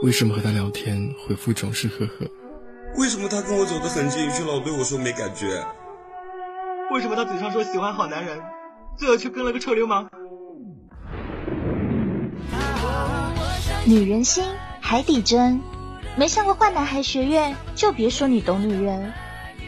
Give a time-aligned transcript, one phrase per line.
[0.00, 2.30] 为什么和他聊天回复总是呵呵？
[2.96, 5.46] 为什么他跟我走得很近，却老对我说没感觉？
[6.92, 8.38] 为什么他嘴上说喜欢好男人，
[8.96, 10.08] 最后却跟了个臭流氓？
[13.84, 14.44] 女人心，
[14.80, 15.60] 海底针。
[16.16, 19.12] 没上过坏男孩学院，就别说你懂女人。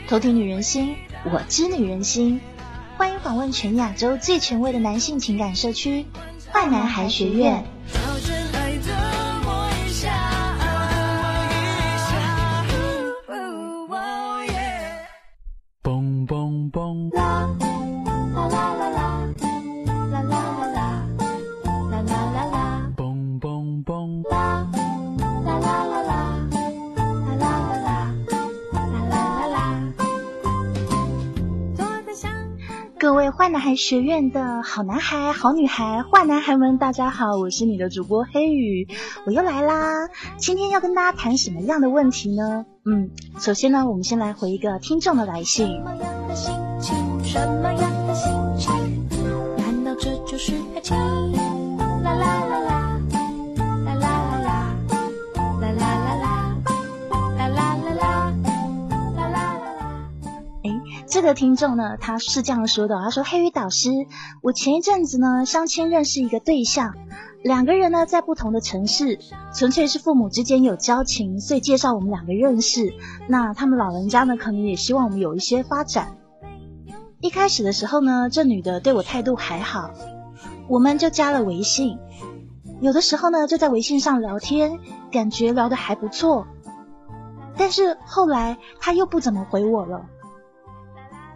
[0.09, 0.95] 偷听女人心，
[1.25, 2.41] 我知女人心。
[2.97, 6.07] 欢迎访问全亚洲最权威的男性情感社区——
[6.53, 7.65] 坏男孩学院。
[33.77, 38.89] 学院的好男孩、好女孩、坏男孩们，大家好，我是你的主播黑雨，
[39.27, 40.09] 我又来啦。
[40.39, 42.67] 今天要跟大家谈什么样的问题呢？
[42.85, 45.83] 嗯，首先呢，我们先来回一个听众的来信。
[47.63, 47.90] 难
[61.21, 63.91] 这个听众呢，他是这样说的：他说，黑羽导师，
[64.41, 66.95] 我前一阵子呢相亲认识一个对象，
[67.43, 69.19] 两个人呢在不同的城市，
[69.53, 72.95] 纯粹是父母之间有交情，所以介绍我们两个认识。
[73.29, 76.17] 那他们老人家呢，可能也希望我们有一些发展。
[77.21, 79.91] 一开始的时候呢，这女的对我态度还好，
[80.69, 81.99] 我们就加了微信，
[82.81, 84.79] 有的时候呢就在微信上聊天，
[85.13, 86.47] 感觉聊得还不错。
[87.59, 90.07] 但是后来他又不怎么回我了。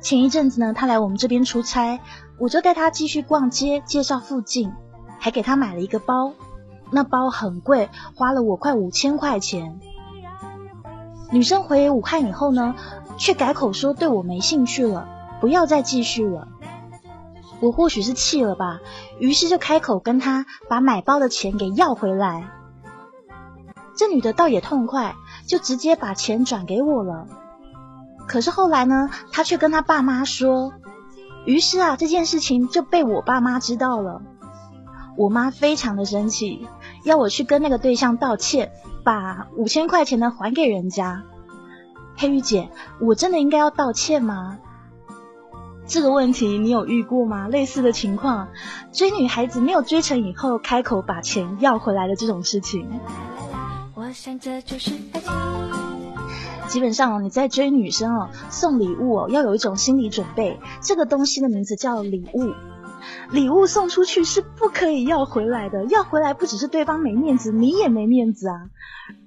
[0.04, 1.98] 前一阵子呢，他来我们这边出差，
[2.38, 4.70] 我就带他继续逛街，介绍附近，
[5.18, 6.34] 还给他买了一个包，
[6.90, 9.80] 那包很贵，花了我快五千块钱。
[11.30, 12.74] 女生回武汉以后呢，
[13.16, 15.08] 却改口说对我没兴趣了，
[15.40, 16.48] 不要再继续了。
[17.60, 18.80] 我或许是气了吧，
[19.18, 22.50] 于是就开口跟他把买包的钱给要回来。
[23.96, 25.14] 这女的倒也痛快，
[25.46, 27.26] 就直接把钱转给我了。
[28.26, 30.72] 可是后来呢，他却跟他爸妈说，
[31.44, 34.22] 于是啊，这件事情就被我爸妈知道了。
[35.16, 36.66] 我妈非常的生气，
[37.04, 38.72] 要我去跟那个对象道歉，
[39.04, 41.22] 把五千块钱呢还给人家。
[42.16, 42.70] 黑玉姐，
[43.00, 44.58] 我真的应该要道歉吗？
[45.86, 47.46] 这个问题你有遇过吗？
[47.46, 48.48] 类似的情况，
[48.92, 52.88] 追女孩子没有追成以后，开口把钱要回来的这种事情。
[53.94, 55.93] 我想这就是爱情。
[56.74, 60.58] 基本上哦，你在追女生哦，送礼物哦，要有一种心理准备。
[60.82, 62.52] 这个东西的名字叫礼物，
[63.30, 65.84] 礼物送出去是不可以要回来的。
[65.84, 68.54] 要回来不只是对方没面子，你也没面子啊。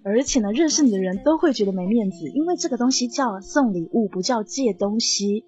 [0.03, 5.46] 而且呢，认识你的人都会觉得没面子，因为这个东西叫送礼物，不叫借东西。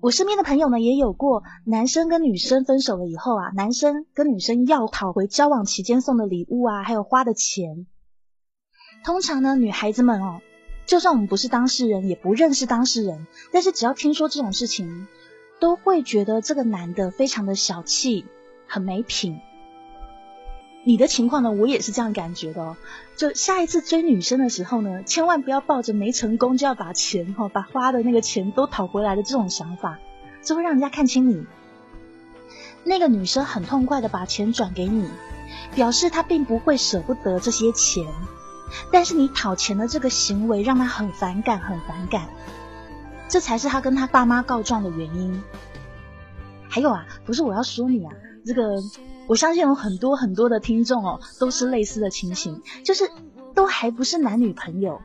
[0.00, 7.86] 我身边的朋友呢，也有过男生跟女生分手了以后啊，男生跟女生要讨回交往期间送的礼物啊，还有花的钱。
[9.04, 10.40] 通常呢，女孩子们哦。
[10.92, 15.08] 就算我们不是当事人，也不认识当事人，但是只要听说这种事情，
[15.58, 18.26] 都会觉得这个男的非常的小气，
[18.66, 19.40] 很没品。
[20.84, 22.76] 你的情况呢，我也是这样感觉的哦。
[23.16, 29.98] 就下一次追女生的时候呢，千万不要抱着没成功就要把钱哈，把花的那个钱都讨回来的这种想法，
[30.42, 31.46] 这会让人家看清你。
[32.84, 35.08] 那个女生很痛快的把钱转给你，
[35.74, 38.04] 表示她并不会舍不得这些钱。
[38.90, 42.28] 但是你讨钱的这个行为让他很反感，很反感，
[43.28, 45.42] 这才是他跟他爸妈告状的原因。
[46.68, 48.12] 还有啊，不是我要说你啊，
[48.46, 48.82] 这个
[49.26, 53.10] 我相信有很多很多的听众哦，都是类似的情形，就是
[53.54, 55.00] 都还不是男女朋友。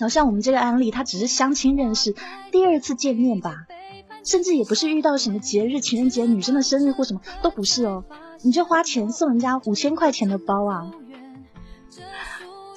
[0.00, 2.14] 好像我们这个案例，他只是相亲认识，
[2.52, 3.66] 第二次见面吧，
[4.24, 8.04] 甚至也不是遇到什么节日，情人节、女生的生日或什么都不是哦，
[8.40, 10.90] 你就花钱送人家五千块钱的包啊。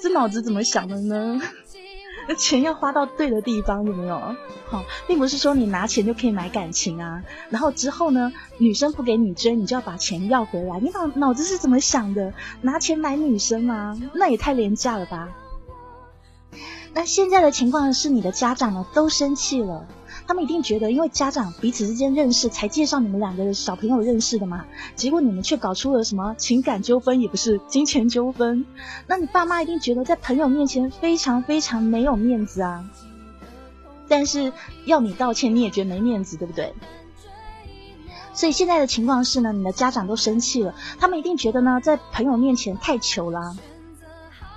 [0.04, 1.40] 这脑子怎么想的呢？
[2.28, 4.18] 那钱要花到对的地方，有没有？
[4.66, 7.22] 好，并不是说你拿钱就可以买感情啊。
[7.48, 10.78] 然后之后呢，女生不给你追，你就要把钱要回来。
[10.78, 12.34] 你脑脑子是怎么想的？
[12.60, 13.98] 拿钱买女生吗？
[14.12, 15.30] 那也太廉价了吧。
[16.92, 19.86] 那现在的情况是，你的家长呢都生气了。
[20.26, 24.64] 他们一定觉得，因为家长彼此之间认识，才介绍你们两个小朋友认识的嘛。
[24.96, 28.64] 结果你们却搞出了什么情感纠纷，也不是金钱纠纷。
[29.06, 32.88] 那你爸妈一定觉得在朋友面前非常非常没有面子啊。
[34.08, 34.52] 但是
[34.86, 36.72] 要你道歉，你也觉得没面子，对不对？
[38.32, 43.56] 所以现在的情况是呢，你的家长都生气了，他们一定觉得呢，在朋友面前太糗了。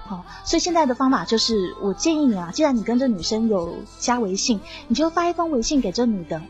[0.07, 6.41] 好，所以现在的方法就是，我建议你啊，既然你跟这女生有加微信，你就发一封微信给这女的，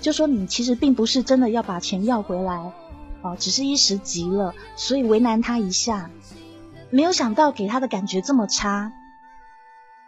[0.00, 2.72] 就说你其实并不是真的要把钱要回来，
[3.22, 6.10] 哦，只是一时急了，所以为难她一下，
[6.90, 8.92] 没有想到给她的感觉这么差，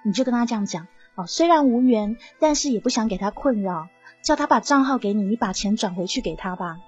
[0.02, 3.86] 你就跟她这样讲，哦，虽然无缘，但是也不想给她困扰，
[4.22, 6.78] 叫她把账号给你，你把钱转回去给她吧。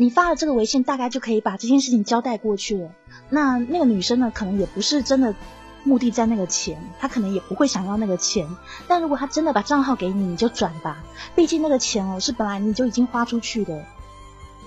[0.00, 2.92] 你发了这个微信，大概就可以把这件事情交代过去了。
[3.30, 5.34] 那那个女生呢，可能也不是真的
[5.82, 8.46] 目的在那个钱，她可能也不会想要那个钱。
[8.86, 11.04] 但如果她真的把账号给你，你就转吧，
[11.34, 13.84] 毕竟那个钱哦是本来你就已经花出去的，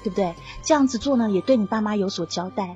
[0.04, 0.36] 对不对？
[0.64, 2.76] 这样子做呢，也对你爸妈有所交代。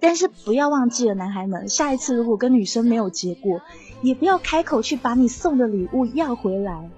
[0.00, 3.62] 但是不要忘记了，男孩们，下一次如果跟女生没有结果，
[4.02, 6.90] 也不要开口去把你送的礼物要回来。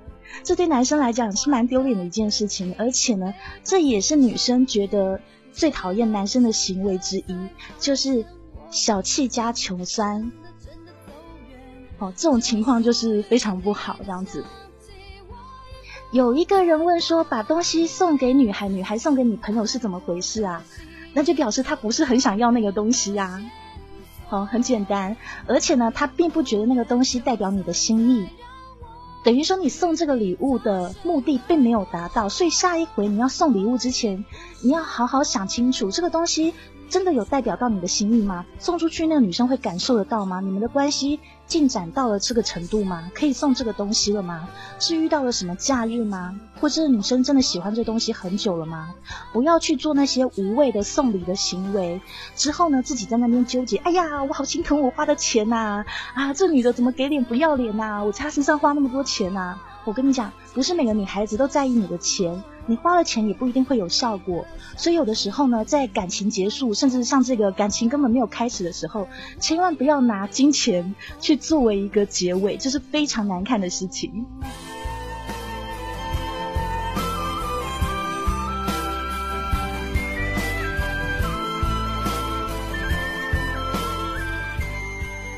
[0.42, 3.34] 这对男生来讲是蛮丢脸的一件事情，而且呢，
[3.64, 5.20] 这也是女生觉得
[5.52, 7.36] 最讨厌男生的行为之一，
[7.78, 8.24] 就是
[8.70, 10.30] 小气加穷酸。
[11.98, 14.44] 哦，这种情况就是非常不好，这样子。
[16.12, 20.62] 有一个人问说，把东西送给女孩，女孩送给你朋友是怎么回事啊？
[21.12, 23.42] 那就表示他不是很想要那个东西呀。
[24.28, 28.28] 好，很简单，而且呢，他并不觉得那个东西代表你的心意。
[29.26, 34.24] 等于说你送这个礼物的目的并没有达到，所以下一回你要送礼物之前，
[34.62, 36.54] 你要好好想清楚，这个东西
[36.88, 38.44] 真的有代表到你的心意吗？
[38.58, 40.40] 送出去那个女生会感受得到吗？
[40.40, 41.20] 你们的关系？
[41.46, 43.10] 进展到了这个程度吗？
[43.14, 44.48] 可以送这个东西了吗？
[44.80, 46.38] 是遇到了什么假日吗？
[46.60, 48.94] 或者女生真的喜欢这东西很久了吗？
[49.32, 52.00] 不要去做那些无谓的送礼的行为。
[52.34, 55.84] 之后呢，自己在那边纠结，哎呀，我好心疼我花的钱呐！
[56.14, 58.02] 啊，这女的怎么给脸不要脸呐？
[58.04, 59.56] 我在她身上花那么多钱呐！
[59.84, 62.42] 我跟你讲，不是每个女孩子都在意你的钱。
[62.68, 64.44] 你花了钱也不一定会有效果，
[64.76, 69.06] 所以有的时候呢，在感情结束，甚至像这个感情根本没有开始的时候，
[69.38, 74.26] 千万不要拿金钱去作为一个结尾，这是非常难看的事情。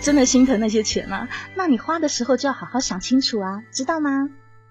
[0.01, 1.29] 真的心疼那些钱吗？
[1.55, 4.31] 那你花的时候就要好好想清楚啊，知道吗？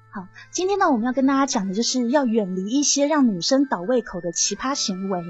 [0.10, 5.22] 好，今天呢，我们要跟大家讲的就是要远离一些让女生倒胃口的奇葩行为。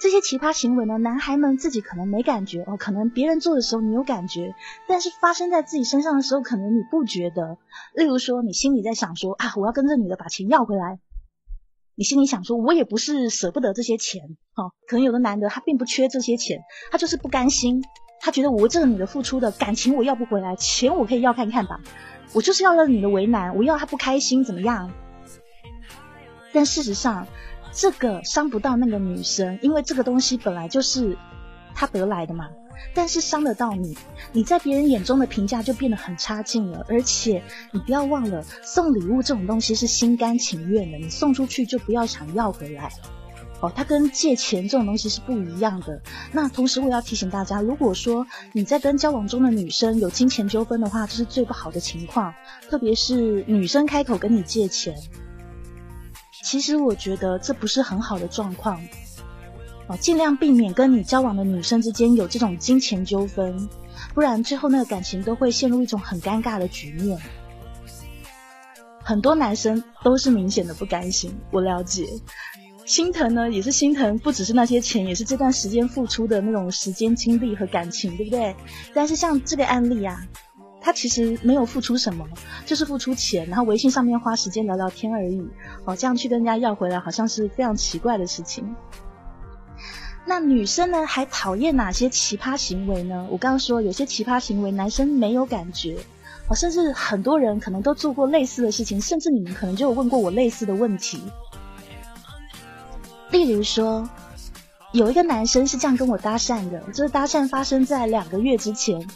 [0.00, 4.54] 这些奇葩行为呢，男孩们自己可能没感觉哦，可能别人做的时候你有感觉，
[4.86, 7.56] 但是发生在自己身上的时候，可能你不觉得。
[7.94, 10.98] 例如说，你心里在想说啊，我要跟这女的把钱要回来。
[11.94, 16.60] 你心里想说，我也不是舍不得这些钱，哈，可能有的男的他并不缺这些钱，
[16.92, 17.82] 他就是不甘心，
[18.20, 21.80] 他觉得我这个女的付出的感情我要不回来，钱我可以要看看吧。
[22.32, 24.90] 我就是要让你的为难，我要他不开心，怎么样？
[26.52, 27.26] 但事实上，
[27.72, 31.16] 这个伤不到那个女生，因为这个东西本来就是
[31.74, 32.48] 她得来的嘛。
[32.94, 33.96] 但是伤得到你，
[34.32, 36.84] 你在别人眼中的评价就变得很差劲了。
[36.88, 37.42] 而且
[37.72, 42.90] 你不要忘了，送礼物这种东西是心甘情愿的，你送出去就不要想要回来。
[43.60, 46.00] 哦，它跟借钱这种东西是不一样的。
[46.30, 52.32] 那同时我要提醒大家，如果说你在跟交往中的女生有金钱纠纷的话，这是最不好的情况。
[52.70, 54.94] 特别是女生开口跟你借钱，
[56.44, 58.80] 其实我觉得这不是很好的状况。
[59.88, 63.68] 哦，尽量避免跟你交往的女生之间有这种金钱纠纷，
[64.14, 67.18] 不然最后那个感情都会陷入一种很尴尬的局面。
[69.02, 72.06] 很多男生都是明显的不甘心，我了解。
[72.88, 78.56] 心疼呢，也是心疼，不只是那些钱，也是这段时间付出的那种时间、精力和感情，对不对？
[78.94, 80.18] 但是像这个案例啊，
[80.80, 82.26] 他其实没有付出什么，
[82.64, 85.46] 就是付出钱，然后微信上面花时间聊聊天而已。
[85.84, 88.74] 哦，这样去跟人家要回来，好像是非常奇怪的事情。
[90.24, 93.26] 那女生呢，还讨厌哪些奇葩行为呢？
[93.30, 95.98] 我刚刚说有些奇葩行为，男生没有感觉，
[96.48, 101.20] 哦，甚至很多人可能都做过类似的事情，甚至你们可能就有问过我类似的问题。
[103.30, 104.08] 例如说，
[104.92, 109.06] 有一个男生是这样跟我搭讪的，就是搭讪发生在两个月之前。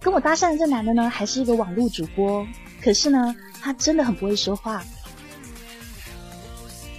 [0.00, 2.44] 跟我搭讪的这男的呢，还是一个网络主播，
[2.82, 4.82] 可是呢，他真的很不会说话。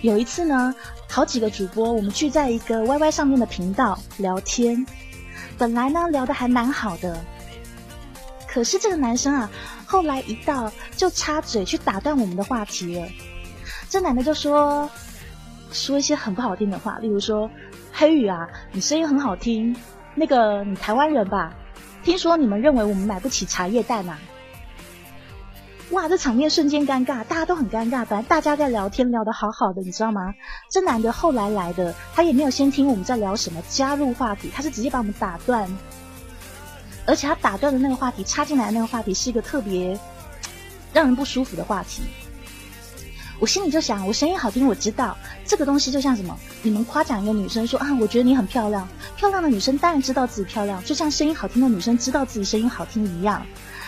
[0.01, 0.73] 有一次呢，
[1.09, 4.85] 好几个主播我们聚在一个 YY 上面的频道聊天，
[5.57, 7.19] 本来呢聊得还蛮好的，
[8.47, 9.51] 可是这个男生啊，
[9.85, 13.07] 后来一到就插嘴去打断我们的话题了。
[13.89, 14.89] 这男的就说。
[15.71, 17.49] 说一些很不好听的话，例如说
[17.91, 19.75] ：“黑羽啊，你声音很好听，
[20.15, 21.53] 那个你台湾人吧？
[22.03, 24.19] 听说你们认为我们买不起茶叶蛋啊？”
[25.91, 28.05] 哇，这场面瞬间尴尬，大家都很尴尬。
[28.05, 30.33] 本来大家在聊天聊得好好的，你知道吗？
[30.69, 35.69] 这男的后来来的，他也没有先听我们在聊什么，加入话题，他是直接把我们打断。
[37.05, 39.99] 而且他打断的那个话题，插进来的那个话题是一个特别
[40.93, 42.03] 让人不舒服的话题。
[43.41, 46.37] 我心里就想，我声音好听，我知道这个东西就像什么？
[46.61, 48.87] 你们夸奖一个女生说啊，我觉得你很漂亮。
[49.17, 53.43] 漂亮的女生当然知道自己漂亮，就像声音好听的女生知道自己声音好听一样。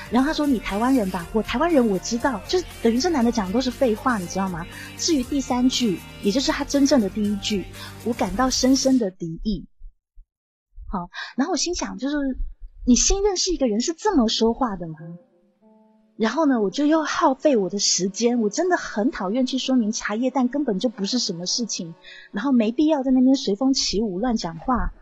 [0.10, 4.65] 然后他说你台湾人吧，我台湾人我知道，就是等于这男的讲的都是废话，你知道吗？
[4.98, 7.63] 至于第三句，也就是他真正的第一句，
[8.05, 9.67] 我感到深深的敌意。
[10.91, 12.15] 好，然后我心想，就是
[12.88, 14.95] 你新认识一个人是这么说话的吗？
[16.15, 21.96] 然后呢，我就又耗费我的时间，我真的很讨厌去说明茶叶蛋根本就不是什么事情，
[22.32, 24.93] 然后没必要在那边随风起舞乱讲话。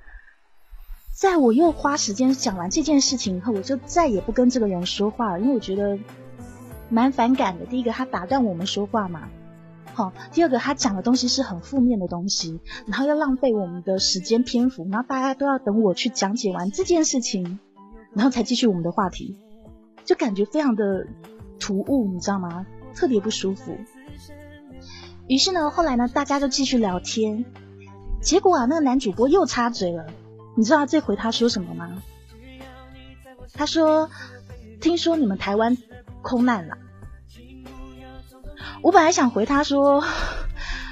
[1.13, 5.99] 在我又花时间讲完这件事情以后，我就再也不跟这个人说话了，因为我觉得
[6.89, 7.65] 蛮反感的。
[7.65, 9.27] 第一个，他打断我们说话嘛，
[9.93, 17.59] 好；第二个，他讲的东西是很负面的东西，然后要浪费我们的时间篇幅，然后大家都要等我去讲解完这件事情，
[18.13, 19.37] 然后才继续我们的话题。
[20.05, 21.07] 就感觉非常的
[21.59, 22.65] 突兀，你知道吗？
[22.95, 23.77] 特别不舒服。
[25.27, 27.45] 于是呢，后来呢，大家就继续聊天。
[28.21, 30.05] 结果啊，那个男主播又插嘴了。
[30.57, 32.03] 你知道这回他说什么吗？
[33.53, 34.09] 他说
[34.81, 35.77] ：“听说你们台湾
[36.21, 36.77] 空难了。”
[38.83, 40.03] 我本来想回他说：“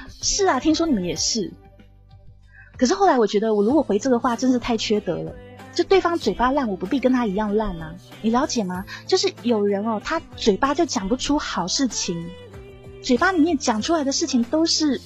[0.08, 1.52] 是啊，听说你们也是。”
[2.78, 5.34] 可是后来我觉得，我如果回这个话，真是太缺德了。
[5.72, 7.94] 就对方嘴巴烂，我不必跟他一样烂啊！
[8.22, 8.84] 你了解吗？
[9.06, 12.28] 就是有人哦，他嘴巴就讲不出好事情，
[13.02, 15.00] 嘴巴里面讲出来的事情都是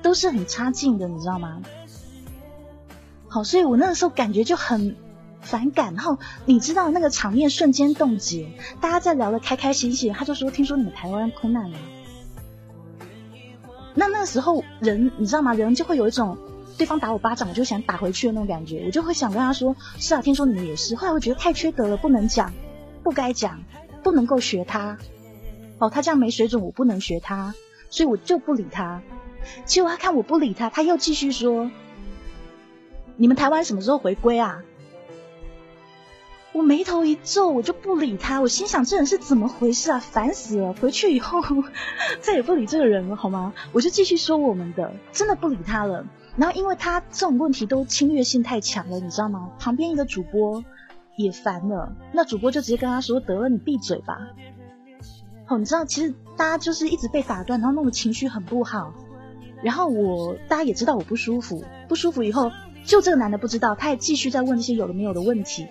[0.00, 1.60] 都是很差劲的，你知道吗？
[3.28, 4.96] 好，所以我那个时候感觉就很
[5.42, 5.94] 反感。
[5.94, 8.50] 然后你知道那个场面瞬间冻结，
[8.80, 11.78] 大家在聊的开开心心，他就说：“听说你们台湾空难了。”
[13.94, 15.52] 那那时候人你知道吗？
[15.52, 16.38] 人就会有一种。
[16.78, 22.52] 对方打我巴掌，我就想打回去的那种感觉，我就会想跟他说：“是啊，听说你们也是。”后来我觉得太缺德了，不能讲，
[23.02, 23.62] 不该讲，
[24.02, 24.98] 不能够学他。
[25.78, 27.54] 哦，他这样没水准，我不能学他，
[27.90, 29.02] 所以我就不理他。
[29.64, 31.70] 结果他看我不理他，他又继续说
[33.16, 34.62] ：“你们台湾什么时候回归啊？”
[36.52, 38.42] 我眉头一皱，我就不理他。
[38.42, 39.98] 我心想：这人是怎么回事啊？
[39.98, 40.74] 烦死了！
[40.74, 41.42] 回去以后
[42.20, 43.54] 再也不理这个人了，好吗？
[43.72, 46.06] 我就继续说我们的，真的不理他了。
[46.36, 49.50] 然后，因为他这种问题都侵略性太强了，你知道吗？
[49.58, 50.64] 旁边一个主播
[51.16, 54.18] 也烦了，那主播就直接跟他说：“得了，你闭嘴吧。”
[55.48, 58.94] 哦，你知道，其实大家就是一直被打断，然后弄得情绪很不好。
[59.62, 62.50] 然后我大家也知道我不舒服，不舒服以后，
[62.84, 65.66] 就这个男的不知道，他也继续在问这些有的没有的问题。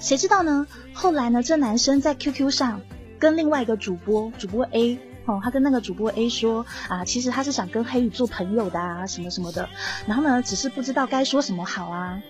[0.00, 0.66] 谁知道呢？
[0.92, 2.82] 后来呢，这男生在 QQ 上
[3.18, 4.98] 跟另外一个主播，主播 A。
[5.26, 9.68] 哦，他跟那个主播 A 说啊，其实他是想跟黑羽做朋友的啊，什么什么的。
[10.06, 12.22] 然后呢，只是不知道该说什么好啊。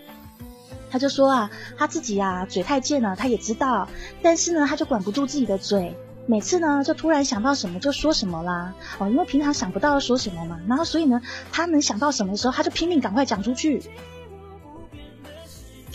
[0.90, 3.88] 他就说啊，他自己啊嘴太贱了，他也知道，
[4.22, 5.94] 但是呢，他就管不住自己的嘴，
[6.26, 8.72] 每次呢就突然想到什么就说什么啦。
[8.98, 11.20] 哦，因为平常想不到说什么嘛，然后所以呢，
[11.52, 13.82] 他能想到什么的时候，他就拼命赶快讲出去。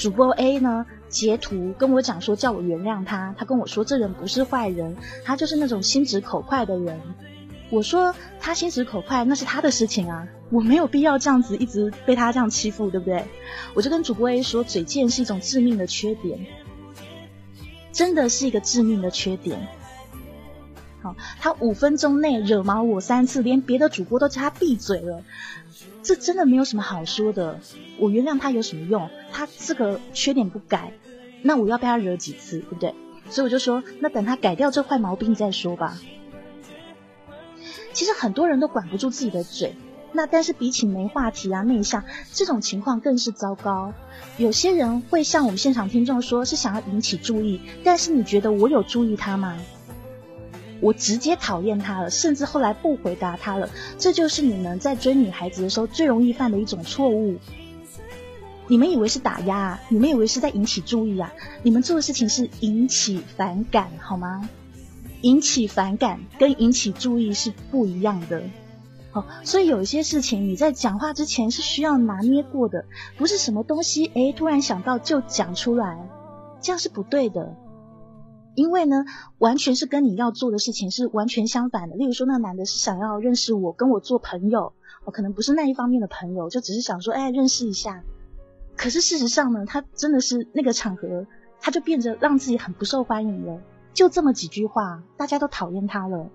[0.01, 0.83] 主播 A 呢？
[1.09, 6.99] 截图跟我讲说叫我原谅他，他跟我说这人不是坏人，他就是那种心直口快的人。
[7.69, 13.23] 我说他心直口快那是他的事情啊，我没有必要这样子一直被他这样欺负，对不对？
[13.75, 16.47] 我就跟主播 A 说，嘴贱是一种致命的缺点，
[17.91, 19.67] 真的是一个致命的缺点。
[21.03, 25.23] 好，他五分钟内惹毛我三次，连别的主播都叫他闭嘴了。
[26.03, 27.59] 这真的没有什么好说的，
[27.97, 29.09] 我原谅他有什么用？
[29.31, 30.93] 他这个缺点不改，
[31.43, 32.93] 那我要被他惹几次，对不对？
[33.29, 35.97] 所以我就说，那等他改掉这坏毛病再说吧。
[37.93, 39.75] 其实很多人都管不住自己的嘴，
[40.11, 42.03] 那但是比起没话题啊、内向
[42.33, 43.93] 这种情况更是糟糕。
[44.37, 49.57] 有些人会向我们现场听众说，是想要引起注意，但是你觉得我有注意他吗？
[50.81, 53.69] 我直接讨厌他了，甚至后来不回答他了。
[53.97, 57.37] 这就是你们在追女孩子的时候最容易犯的一种错误。
[58.67, 61.31] 你们以为是打压，你们以为是在引起注意啊？
[61.61, 64.49] 你们做的事情是引起反感，好吗？
[65.21, 68.41] 引起反感跟引起注意是不一样的。
[69.11, 72.85] 好，所以有一些事情你在讲话之前是需要拿捏过的，
[73.17, 75.99] 不是什么东西诶突然想到就讲出来，
[76.61, 77.53] 这样是不对的。
[78.55, 79.05] 因为呢，
[79.37, 81.95] 完全是跟你要做的事情是完全相反的。
[81.95, 84.73] 例如说，那个男的是想要认识我，跟我做朋友，
[85.05, 88.03] 我可能不是那一方面的朋友，就只是想说，哎，认识一下。
[88.75, 91.27] 可是事实上呢，他真的是那个场合，
[91.59, 93.61] 他就变得让自己很不受欢迎了。
[93.93, 96.29] 就这么几句话，大家都讨厌他了。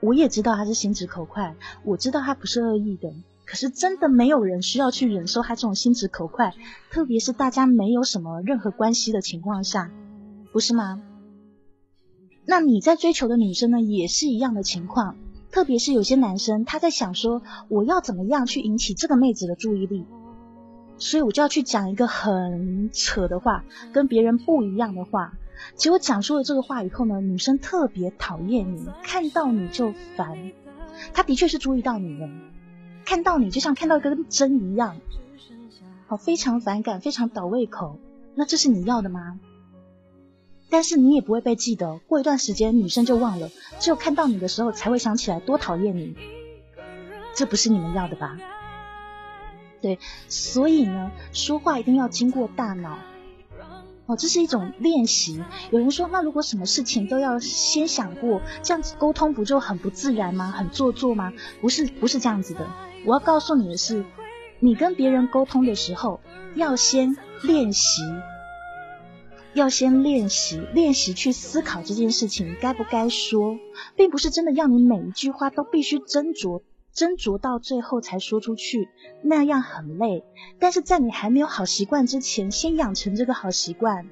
[0.00, 3.12] 我也知道他是心直口快，我知道他不是恶意的。
[3.44, 6.54] 可是真的没有人需要去忍受他这种心直口快，
[6.90, 9.90] 特别是大家没有什么任何关系的情况下，
[10.52, 11.02] 不是吗？
[12.44, 15.16] 那你在追求的女生呢，也是一样的情况。
[15.52, 20.04] 特别是有些男生，他在想说，我要怎么样去引起这个妹子的注意力，
[20.96, 25.32] 所以我就要去讲一个很扯的话，跟别人不一样的话。
[25.74, 30.52] 结果讲出了这个话以后呢，女生特别讨厌你，看到你就烦。
[31.12, 32.28] 他的确是注意到你了，
[33.04, 34.96] 看到你就像看到一根针一样，
[36.06, 37.98] 好，非常反感，非常倒胃口。
[38.36, 39.40] 那这是你要的吗？
[40.70, 46.14] 但是你也不会被记得，过一段时间女生就忘了，只有看到你的时候才会想起来多讨厌你。
[47.34, 48.38] 这不是你们要的吧？
[49.80, 49.98] 对，
[50.28, 52.98] 所以呢，说话一定要经过大脑。
[54.06, 55.42] 哦，这是一种练习。
[55.70, 60.50] 有人说，那如果什么事情都要先想过，这样子沟通不就很不自然吗？
[60.50, 61.32] 很做作吗？
[61.60, 62.66] 不是，不是这样子的。
[63.06, 64.04] 我要告诉你的是，
[64.58, 66.20] 你跟别人沟通的时候，
[66.56, 68.02] 要先练习。
[69.52, 73.58] 要先练习，练习去思考这件事情该不该说，
[73.96, 76.62] 并不是真的要你每一句话都必须斟酌
[76.94, 78.88] 斟酌到最后才说出去，
[79.22, 80.24] 那样很累。
[80.60, 84.06] 但是在你还没有好习惯之前，先养成这个好习惯，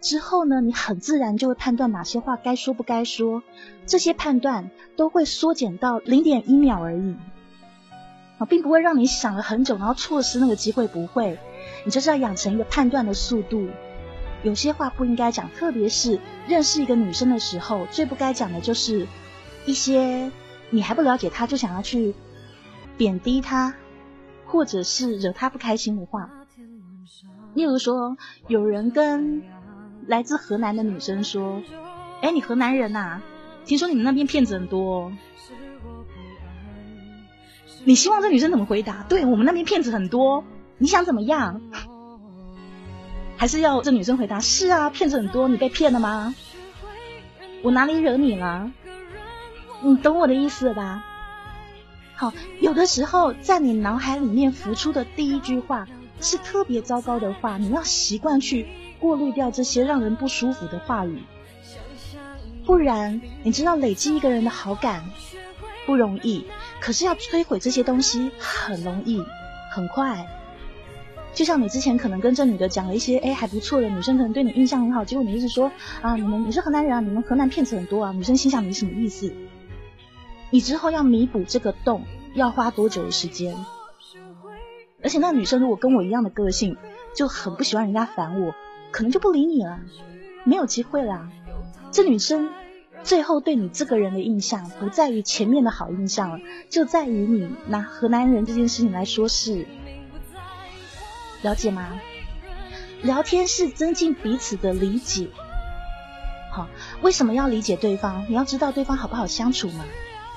[0.00, 3.42] 之后呢，你很自然就会判断哪些话该说不该说，
[3.84, 7.14] 这些判断都会缩减到零点一秒而已，
[8.38, 11.38] 啊，并不会让你想了很久，然后错失那个机会，不会，
[11.84, 13.68] 你就是要养成一个判断的速度。
[14.42, 16.18] 有些话不应该讲，特别是
[16.48, 19.06] 认识一个女生的时候，最不该讲的就是
[19.66, 20.32] 一些
[20.70, 22.14] 你还不了解她就想要去
[22.96, 23.74] 贬低她，
[24.46, 26.30] 或者是惹她不开心的话。
[27.54, 28.16] 例如说，
[28.48, 29.42] 有人跟
[30.06, 31.62] 来自河南的女生说
[32.22, 33.20] ：“哎，你河南人呐？
[33.64, 35.12] 听说你们那边骗子很多。”
[37.84, 39.02] 你希望这女生怎么回答？
[39.08, 40.44] 对我们那边骗子很多，
[40.78, 41.60] 你想怎么样？
[43.42, 46.32] 还是要这女生回答是啊，骗子很多，你被骗了吗？
[47.64, 48.70] 我哪里惹你了？
[49.80, 51.04] 你懂我的意思了吧？
[52.14, 55.88] 好，有的时候在你脑海里面浮出的第一句话
[56.20, 58.68] 是特别糟糕的话，你要习惯去
[59.00, 61.20] 过滤掉这些让人不舒服的话语，
[62.64, 65.02] 不然你知道累积一个人的好感
[65.84, 66.46] 不容易，
[66.78, 69.20] 可是要摧毁这些东西很容易，
[69.72, 70.28] 很快。
[71.34, 79.32] 就像你之前可能跟这女的讲了一些，哎还不错的女生可能对你印象很好，结果你一直说啊你们你是河南人啊，你们河南骗子很多啊，女生心想你什么意思？
[80.50, 83.56] 你之后要弥补这个洞要花多久的时间？
[85.02, 86.76] 而且那女生如果跟我一样的个性，
[87.14, 88.54] 就很不喜欢人家烦我，
[88.90, 89.80] 可能就不理你了，
[90.44, 91.30] 没有机会啦。
[91.90, 92.50] 这女生
[93.02, 99.66] 最后对你这个人的印象，不在于前面的好印象了，就在于你拿河南人这件事情来说是。
[101.42, 102.00] 了解吗？
[103.02, 105.28] 聊天是增进彼此的理解。
[106.52, 106.68] 好，
[107.02, 108.24] 为什么要理解对方？
[108.28, 109.84] 你要知道对方好不好相处嘛。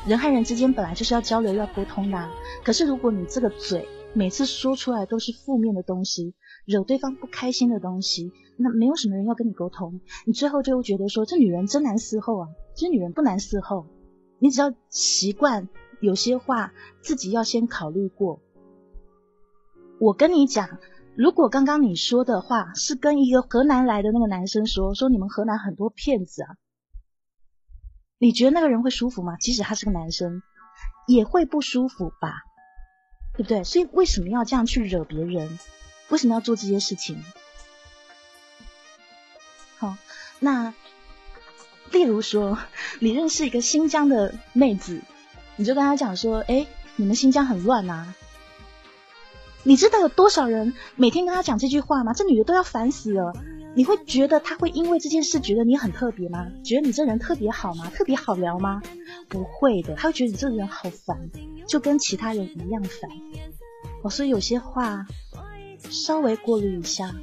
[0.07, 2.29] 人和人之间本来就是要交流、要沟通的。
[2.63, 6.33] 可是如果你这个嘴每次说出来都是负面的东西，
[6.65, 9.99] 惹对方不开心的东西，那没有什么人要跟你沟通。
[10.25, 12.47] 你最后就会觉得说，这女人真难伺候啊。
[12.75, 13.85] 这女人不难伺候，
[14.39, 18.39] 你只要习惯有些话自己要先考虑过。
[19.99, 20.79] 我跟你讲。
[21.17, 26.57] 如果刚刚你说的话是跟一个河南来的那个男生说，说你们河南很多骗子啊，
[28.17, 29.37] 你觉得那个人会舒服吗？
[29.37, 30.41] 即使他是个男生，
[31.07, 32.43] 也会不舒服吧，
[33.37, 33.63] 对不对？
[33.63, 35.57] 所以为什么要这样去惹别人？
[36.09, 37.23] 为什么要做这些事情？
[39.77, 39.95] 好，
[40.39, 40.73] 那
[41.91, 42.57] 例如说，
[42.99, 45.01] 你认识一个新疆的妹子，
[45.55, 48.13] 你就跟她讲说，哎，你们新疆很乱呐。
[49.67, 52.13] 你知道有多少人每天跟他讲这句话吗？
[52.13, 53.33] 这女的都要烦死了。
[53.73, 56.45] 你会觉得他会因为这件事觉得你很特别吗？
[56.63, 57.89] 觉得你这人特别好吗？
[57.89, 58.83] 特别好聊吗？
[59.27, 61.17] 不会的，他会觉得你这个人好烦，
[61.67, 63.09] 就跟其他人一样烦。
[64.03, 65.07] 我说有些话
[65.89, 67.15] 稍微过滤一下，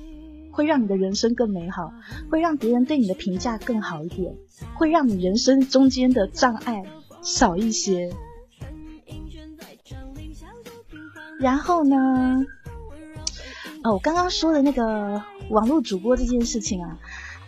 [0.50, 1.92] 会让你的人生更美好，
[2.28, 4.34] 会让别人对你的评价更好一点，
[4.74, 6.82] 会让你人生中间的障碍
[7.22, 8.12] 少一些。
[11.42, 12.46] 然后呢？
[13.82, 16.96] 哦，我刚刚说的那个网络主播这件事情啊，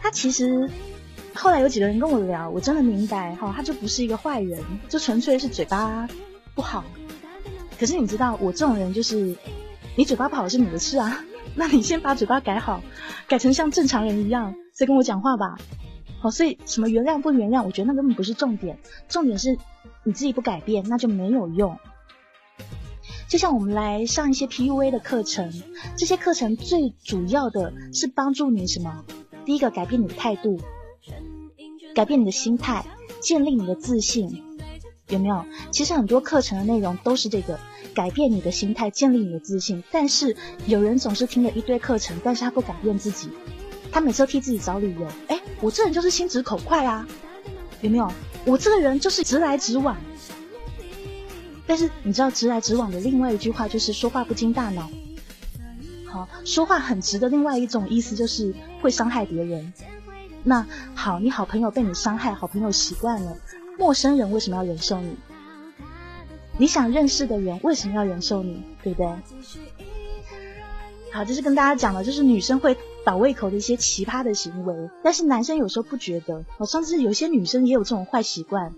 [0.03, 0.69] 他其实
[1.33, 6.09] 后来有几个人跟我聊，我真的明白哈，他就不是一个坏人，就纯粹是嘴巴
[6.57, 6.83] 不好。
[7.79, 9.37] 可是你知道，我这种人就是，
[9.97, 12.83] 你嘴巴不好是你的事啊， 那你先把嘴巴改好，
[13.29, 15.57] 改成像正常人一样再跟我讲话吧。
[16.21, 18.77] 哦，所以什么原谅不原谅，我觉得那根本不是重点，
[19.09, 19.57] 重点是
[20.03, 21.79] 你自己不改变，那就没有用。
[23.29, 25.53] 就像我们来上一些 PUA 的课程，
[25.97, 29.05] 这些课程最主要的是帮助你什么？
[29.45, 30.61] 第一个，改变你的态度，
[31.95, 32.85] 改变你的心态，
[33.21, 34.43] 建立你的自信，
[35.09, 35.45] 有没有？
[35.71, 37.59] 其实很多课程的内容都是这个，
[37.95, 39.83] 改变你的心态，建立你的自信。
[39.91, 43.29] 但是有人总是听了一堆课程，但是他不改变自己，
[43.91, 45.07] 他每次都替自己找理由。
[45.29, 47.07] 哎，我这人就是心直口快啊，
[47.81, 48.11] 有没有？
[48.47, 49.97] 我这个人就是直来直往。
[51.67, 54.91] 但是你知道直来直往的另外一句话就是说话不经大脑。
[56.07, 59.73] 好，说话很直的另外一种意思就是会伤害别人。
[60.45, 63.37] 那好，你好朋友被你伤害，好朋友习惯了，
[63.79, 65.17] 陌生人为什么要忍受你？
[66.59, 68.63] 你想认识的人为什么要忍受你？
[68.83, 69.09] 对不对？
[71.11, 76.45] 好，这是跟大家讲的，就是女生会倒胃口的一些奇葩的行为，但是男生有时候不觉得。
[76.59, 78.75] 哦，甚至有些女生也有这种坏习惯。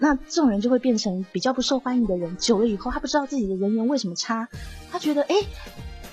[0.00, 2.36] 那这种人就会变成比较不受欢迎的人。
[2.36, 4.48] 久了以后，他不知道自己的人缘为什么差，
[4.92, 5.34] 他觉得哎，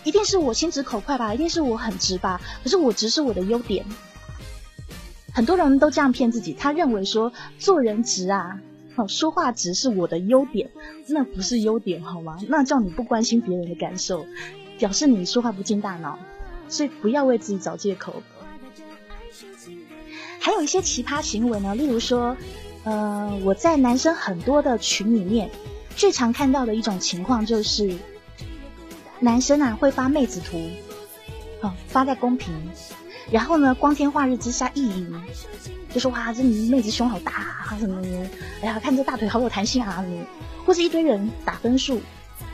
[0.04, 2.42] 一定是我心直口快吧，一定是我很直吧。
[2.64, 3.86] 可是我直是我的优点。
[5.34, 8.60] 很多人都这样骗自己，他认为说做人直啊，
[8.96, 10.72] 哦，说话直是我的优点，
[11.08, 12.40] 那不是优点好吗？
[12.48, 14.26] 那叫你不关心别人的感受，
[14.80, 16.18] 表示你说话不经大脑。
[16.68, 18.24] 所以不要为自己找借口。
[20.40, 22.36] 还有一些奇葩行为呢，例如说。
[22.86, 25.50] 呃，我在男生很多的群里面，
[25.96, 27.98] 最常看到的一种情况就是，
[29.20, 30.70] 男生啊会发妹子图，
[31.62, 32.54] 哦发在公屏，
[33.32, 35.20] 然后呢光天化日之下意淫，
[35.92, 38.08] 就说哇这妹子胸好大啊什么的，
[38.62, 40.24] 哎呀看这大腿好有弹性啊什么，
[40.64, 42.00] 或是一堆人打分数，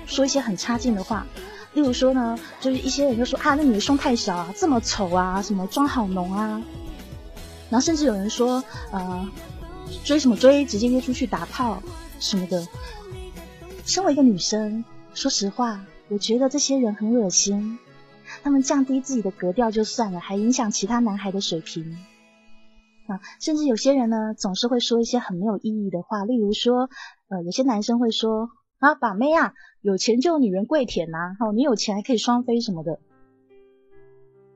[0.06, 1.28] 说一些很差劲的话，
[1.74, 6.62] 例如说呢，就是一些人就说啊那女的胸太小啊，这么丑啊，什么妆好浓啊，
[7.70, 9.28] 然后甚至有人说呃。
[10.04, 10.66] 追什么追？
[10.66, 11.82] 直接约出去打炮
[12.20, 12.68] 什么的。
[13.86, 17.80] 身为一个女生，说实话，我觉得这些人很恶心。
[18.44, 21.98] 他们降低自己的格调就算了，还影响其他男孩的水平。
[23.08, 26.90] 啊，甚至有些人呢，总是会说一些很没有意义的话，例如说，
[27.28, 28.50] 呃，有些男生会说
[28.80, 33.00] 啊，把妹啊，有钱就女人跪舔呐，哦，你有钱还可以双飞什么的。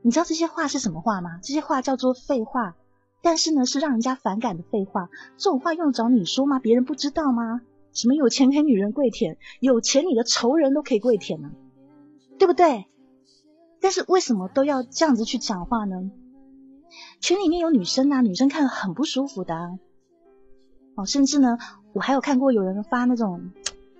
[0.01, 1.39] 你知道这些话是什么话吗？
[1.43, 2.75] 这些话叫做废话。
[3.25, 5.09] 但是呢，是让人家反感的废话。
[5.35, 6.59] 这种话用得着你说吗？
[6.59, 7.61] 别人不知道吗？
[7.91, 11.49] 什么有钱给女人跪舔，有钱你的仇人都可以跪舔呢，
[12.37, 12.85] 对不对？
[13.81, 16.11] 但是为什么都要这样子去讲话呢？
[17.19, 19.79] 群里面有女生啊，女生看很不舒服的。
[20.93, 21.57] 哦，甚至呢，
[21.93, 23.49] 我还有看过有人发那种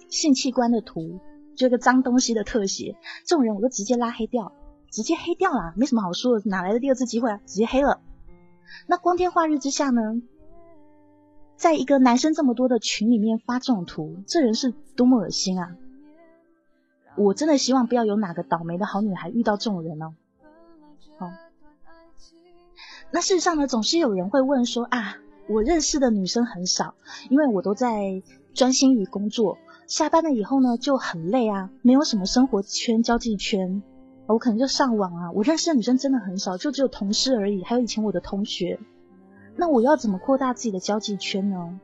[0.07, 1.19] 性器官的图，
[1.55, 4.51] 就一个脏东西的特写，这种人我都直接拉黑掉，
[4.91, 7.39] 直接黑掉了，没什么好说的，哪来的第二次机会啊？
[7.47, 8.01] 直接黑了。
[8.87, 10.21] 那光天化日之下呢，
[11.55, 15.75] 在一个男生这么多的群里面发这种图，这人是多么恶心啊！
[17.17, 20.13] 我真的希望不要有哪个倒霉的好女孩遇到这种人哦。
[21.17, 21.31] 好，
[23.11, 26.95] 那事实上呢，总是有人会问说啊，我认识的女生很少，
[27.29, 28.21] 因为我都在
[28.53, 33.81] 专心于工作，下班了以后呢就很累啊，没有什么生活圈、交际圈。
[34.27, 38.79] 我可能就上网啊，我认识的女生真的很少，就只有同事而已，还有以前我的同学。
[39.55, 41.79] 那我要怎么扩大自己的交际圈呢？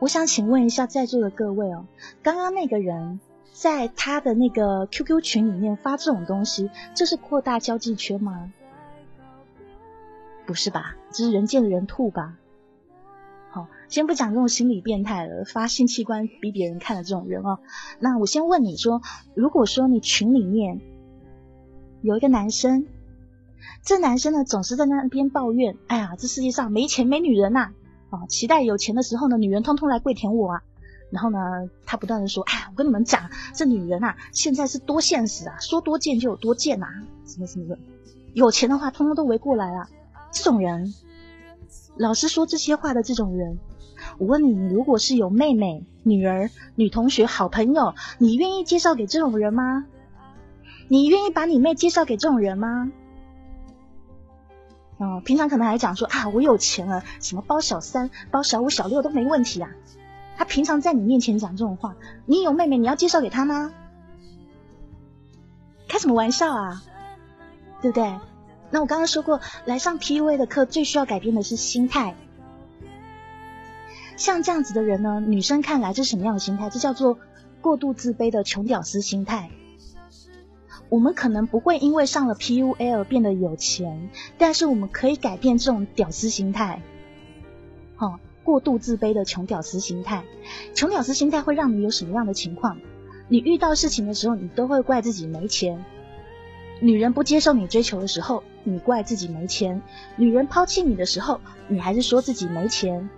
[0.00, 1.84] 我想请问一下在座的各位哦，
[2.22, 3.20] 刚刚那个人
[3.52, 8.52] 在他的那个 QQ 群里面发这种东西，这是扩大交际圈吗？
[10.46, 12.36] 不是吧，这是人见人吐吧？
[13.90, 17.58] 先不讲这种心理变态了，发性器官逼别人看的这种人哦。
[17.98, 19.02] 那我先问你说，
[19.34, 20.80] 如果说你群里面
[22.00, 22.86] 有一个男生，
[23.82, 27.72] 这男生呢总是在那边抱怨，哎呀，这世界上没钱没女人呐，
[28.10, 30.62] 啊，期待有钱的时候呢，女人通通来跪舔我啊。
[31.10, 31.38] 然后呢，
[31.84, 36.86] 他不断的说，哎，我跟你们讲，这女人啊，现在是多现实啊，说多贱就有多贱呐，
[37.26, 37.76] 什么什么的，
[38.34, 39.88] 有钱的话通通都围过来了，
[40.30, 40.94] 这种人。
[41.96, 43.58] 老师说这些话的这种人，
[44.20, 49.86] 我问你，如果是有妹妹、女儿、女同学、好朋友，你愿意介绍给这种人吗？
[50.88, 52.92] 你愿意把你妹介绍给这种人吗？
[54.98, 59.70] 哦，平常可能还讲说啊，我有钱了，什么包小三、包小五、小六都没问题啊。
[60.36, 63.72] 他平常在你面前讲这种话，你有妹妹，你要介绍给他吗？
[65.88, 66.82] 开什么玩笑啊？
[67.80, 68.14] 对不对？
[68.70, 72.14] 那我刚刚说过来上 PUA 的课，最需要改变的是心态。
[74.20, 76.68] 像这样子的人呢，女生看来这是什么样的心态？
[76.68, 77.18] 这叫做
[77.62, 79.48] 过度自卑的穷屌丝心态。
[80.90, 86.82] 我们可能不会因为上了 P U L 变得有钱，但是我们可以改变这种屌丝心态。
[87.96, 90.22] 好，过度自卑的穷屌丝心态。
[90.74, 92.76] 穷屌丝心态会让你有什么样的情况？
[93.28, 95.78] 你遇到事情的时候，你都会怪自己没钱；
[96.82, 99.80] 女人不接受你追求的时候，你怪自己没钱；
[100.16, 103.08] 女人抛弃你的时候，你还是说自己没钱。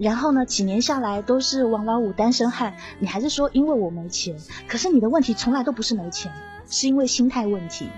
[0.00, 4.34] 然后呢，几年下来都是王老五单身汉，你还是说因为我没钱。
[4.66, 6.32] 可是你的问题从来都不是没钱，
[6.70, 7.90] 是因为心态问题。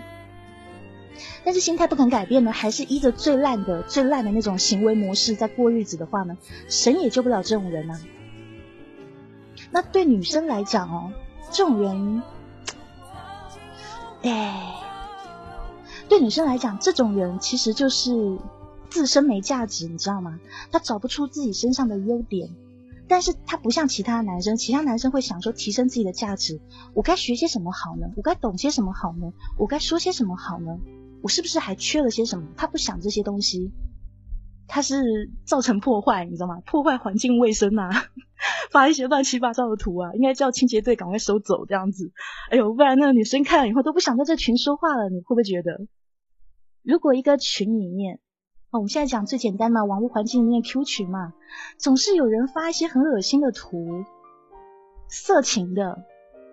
[1.44, 6.36] 但是心态不肯改变呢，还是依着最烂的、最烂的那种行为模式在过日子的话呢，
[6.66, 8.00] 神也救不了这种人啊。
[9.70, 11.12] 那对女生来讲哦，
[11.52, 12.20] 这种人，
[14.22, 14.74] 哎，
[16.08, 18.38] 对女生来讲，这种人其实就是。
[18.92, 20.38] 自身没价值，你知道吗？
[20.70, 22.50] 他找不出自己身上的优点，
[23.08, 26.60] 但是他不像其他男生，其他男生会想说提升自己的价值。
[26.94, 28.06] 我该学些什么好呢？
[28.16, 29.32] 我该懂些什么好呢？
[29.58, 30.78] 我该说些什么好呢？
[31.22, 32.46] 我是不是还缺了些什么？
[32.56, 33.70] 他不想这些东西，
[34.68, 36.60] 他是造成破坏，你知道吗？
[36.66, 37.90] 破坏环境卫生啊，
[38.70, 42.12] 发一些乱七八糟的图啊，应该叫清洁队赶快收走这样子。
[42.50, 45.08] 哎呦，不然那个女生看了以后都不想在这群说话了。
[45.08, 45.86] 你会不会觉得，
[46.82, 48.20] 如果一个群里面？
[48.72, 51.34] 哦，我们现在讲最简单嘛，网络环境里面 Q 群嘛，
[51.76, 54.06] 总是有人发一些很恶心的图，
[55.08, 56.02] 色情的、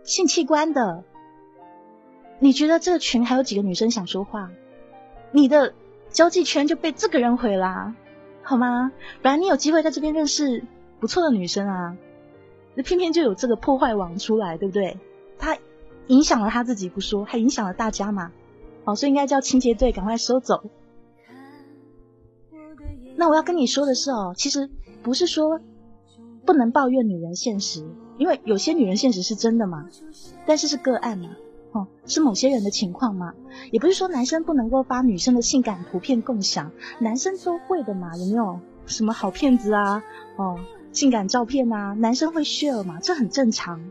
[0.04, 1.06] 性器官的。
[2.40, 4.52] 你觉得这个群还有几个女生想说话？
[5.32, 5.74] 你的
[6.10, 7.96] 交际圈就被这个人毁啦，
[8.44, 8.92] 好吗？
[9.22, 10.66] 本来你有机会在这边认识
[11.00, 11.96] 不错的女生啊，
[12.76, 14.98] 那偏偏就有这个破坏王出来，对不对？
[15.38, 15.58] 他
[16.08, 18.34] 影响了他自己不说，还影响了大家嘛。
[18.84, 20.64] 好，所以应该叫清洁队赶快收走。
[23.20, 24.70] 那我要跟你说的是哦，其实
[25.04, 25.60] 不是说
[26.46, 27.86] 不能抱怨女人现实，
[28.18, 29.90] 因为有些女人现实是真的嘛，
[30.46, 31.32] 但是是个案嘛，
[31.74, 33.34] 哦，是某些人的情况嘛，
[33.72, 40.02] 也不是说男生不能够发女生的性感图片共享，男生都会的嘛，有没有什么好骗子啊，
[40.38, 40.58] 哦，
[40.94, 43.82] 性感照片啊，男生会 share 嘛，这很正常，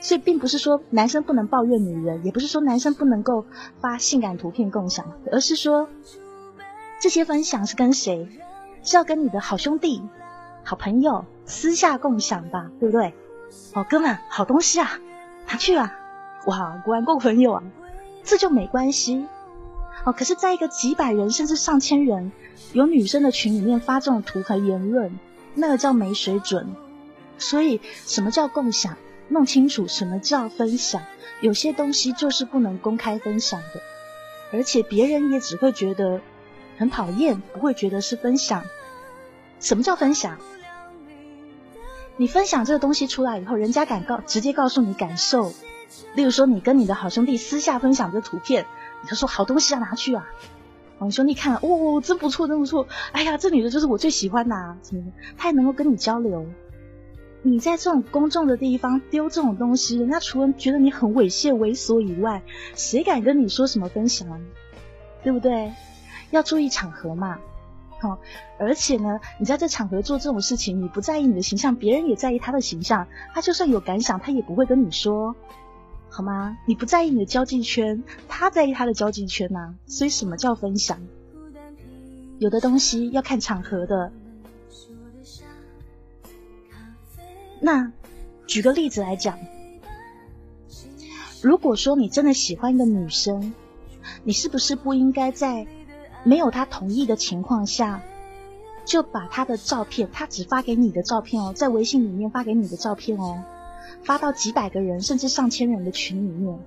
[0.00, 3.46] 所以并不是说男生不能抱怨女人，也不是说男生不能够
[3.80, 5.88] 发性感图片共享，而是说。
[7.02, 8.28] 这些分享是跟谁？
[8.84, 10.00] 是要跟你的好兄弟、
[10.62, 13.12] 好朋友私下共享吧，对不对？
[13.74, 15.00] 哦，哥们，好东西啊，
[15.48, 15.92] 拿去啊！
[16.46, 17.64] 哇，果然够朋友啊，
[18.22, 19.26] 这就没关系。
[20.04, 22.30] 哦，可是在一个几百人甚至上千人
[22.72, 25.18] 有女生的群里面发这种图和言论，
[25.56, 26.72] 那个叫没水准。
[27.36, 28.96] 所以，什么叫共享？
[29.26, 31.02] 弄清楚什么叫分享。
[31.40, 33.80] 有些东西就是不能公开分享的，
[34.52, 36.20] 而且别人也只会觉得。
[36.78, 38.64] 很讨厌，不会觉得是分享。
[39.60, 40.38] 什么叫分享？
[42.16, 45.52] 你分享这个东西出来以后，人家敢告直接告诉你感受。
[46.14, 48.66] 例如说，你跟你的好兄弟私下分享这图片，
[49.02, 50.26] 你就说好东西啊，拿去啊。
[50.98, 52.86] 好兄弟看了，哇，真不错，真不错。
[53.12, 56.46] 哎呀，这女的就是我最喜欢的，啊什么的，他也能够跟你交流。
[57.42, 62.42] 你在这种公众的地方丢这种东西，人家除了觉得你很猥亵猥琐以外，
[62.74, 64.28] 谁敢跟你说什么分享？
[65.24, 65.72] 对不对？
[66.32, 67.38] 要注意场合嘛，
[68.00, 68.18] 好，
[68.58, 75.36] 而且呢，你在这场合做这种事情，你不在意你的形象，别人也在意他的形象，他就算有感想，他也不会跟你说，
[76.08, 76.56] 好吗？
[76.66, 79.74] 你不在意你的交际圈，他在意他的交际圈呐。
[79.86, 80.98] 所以什么叫分享？
[82.38, 84.10] 有的东西要看场合的。
[87.60, 87.92] 那
[88.46, 89.38] 举个例子来讲，
[91.42, 93.54] 如果说你真的喜欢一个女生，
[94.24, 95.66] 你是不是不应该在？
[96.24, 98.00] 没有他同意的情况下，
[98.84, 103.42] 就把他的照片，他只发给你的照片哦，在微信里面发给你的照片哦，
[104.04, 106.58] 发到几百个人甚至上千人的群里面，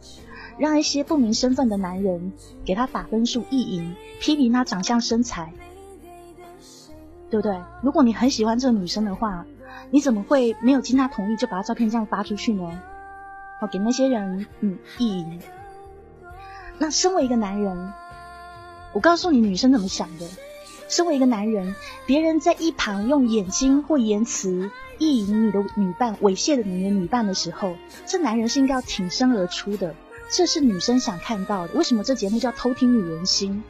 [0.57, 2.33] 让一些不明身份的男人
[2.65, 5.53] 给他打分数、意淫、批评他长相、身材，
[7.29, 7.57] 对不对？
[7.81, 9.45] 如果你很喜欢这个女生的话，
[9.89, 12.81] 你怎么会没有经他同意就把他照片这样发出去呢？
[13.61, 15.39] 哦，给那些人嗯意淫。
[16.77, 17.93] 那身为一个男人。
[18.95, 20.25] 我告诉你，女生怎么想的。
[20.87, 29.93] 身为一个男人，别人在一旁用眼睛或言辞意淫你的女伴、猥亵的你的女伴的时候，这男人是应该要挺身而出的。
[30.31, 31.73] 这是女生想看到的。
[31.73, 33.61] 为什么这节目叫偷听女人心？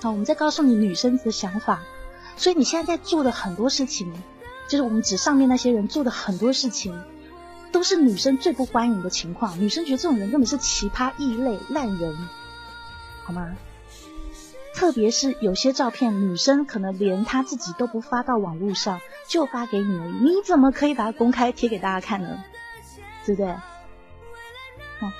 [0.00, 1.80] 好，我们再告诉你女生的想法。
[2.36, 4.12] 所以你现在在做的很多事情，
[4.66, 7.00] 就是我们指上面那些人做的很多事情，
[7.70, 9.60] 都是女生最不欢迎的情况。
[9.60, 12.16] 女生觉得这种人根本是奇葩、异类、烂人，
[13.22, 13.54] 好吗？
[14.74, 22.42] 特别是有些照片，女生可能连她自己都不发到网络上，就发给你，你怎么可以把它公开贴给大家看呢？
[23.24, 23.50] 对不对？
[23.50, 25.12] 哦，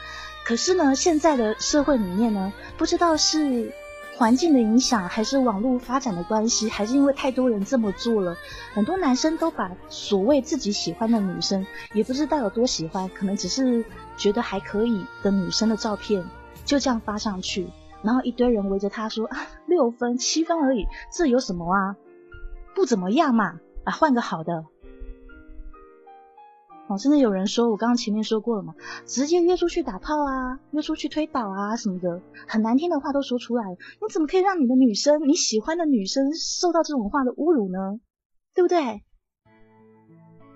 [0.45, 3.73] 可是呢，现在的社会里面呢，不知道是
[4.17, 8.37] 环境的影响，还是网络发展的关系，还是因为太多人这么做了，
[8.75, 13.85] 很多男生都把所谓自己喜欢的女生，也不知道有多喜欢，可能只是
[14.17, 16.25] 觉得还可以的女生的照片，
[16.65, 17.69] 就这样发上去，
[18.03, 21.97] 然后一堆人围着他说啊，六分七分而已，这有什么啊？
[22.75, 24.65] 不怎么样嘛，啊，换个好的。
[26.89, 28.75] 哦，甚至有人说，我刚刚前面说过了嘛，
[29.07, 33.65] 直接约出去打炮啊，约出去推倒啊什么的，很难听的话都说出来。
[33.71, 38.01] 你怎么可以让你的女生，你喜欢的女生受到这种话的侮辱呢？
[38.55, 39.05] 对不对？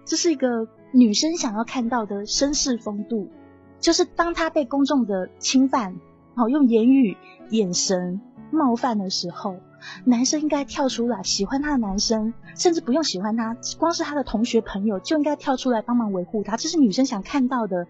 [0.05, 3.31] 这是一个女生想要看到的绅士风度，
[3.79, 5.97] 就是当她被公众的侵犯，
[6.37, 7.17] 哦，用言语、
[7.51, 8.21] 眼神
[8.51, 9.57] 冒犯的时候。
[10.05, 17.87] 男生应该跳出来，喜欢他的男生，甚至不用喜欢他，光是他的同学朋友就应该跳出来帮忙维护他，这是女生想看到的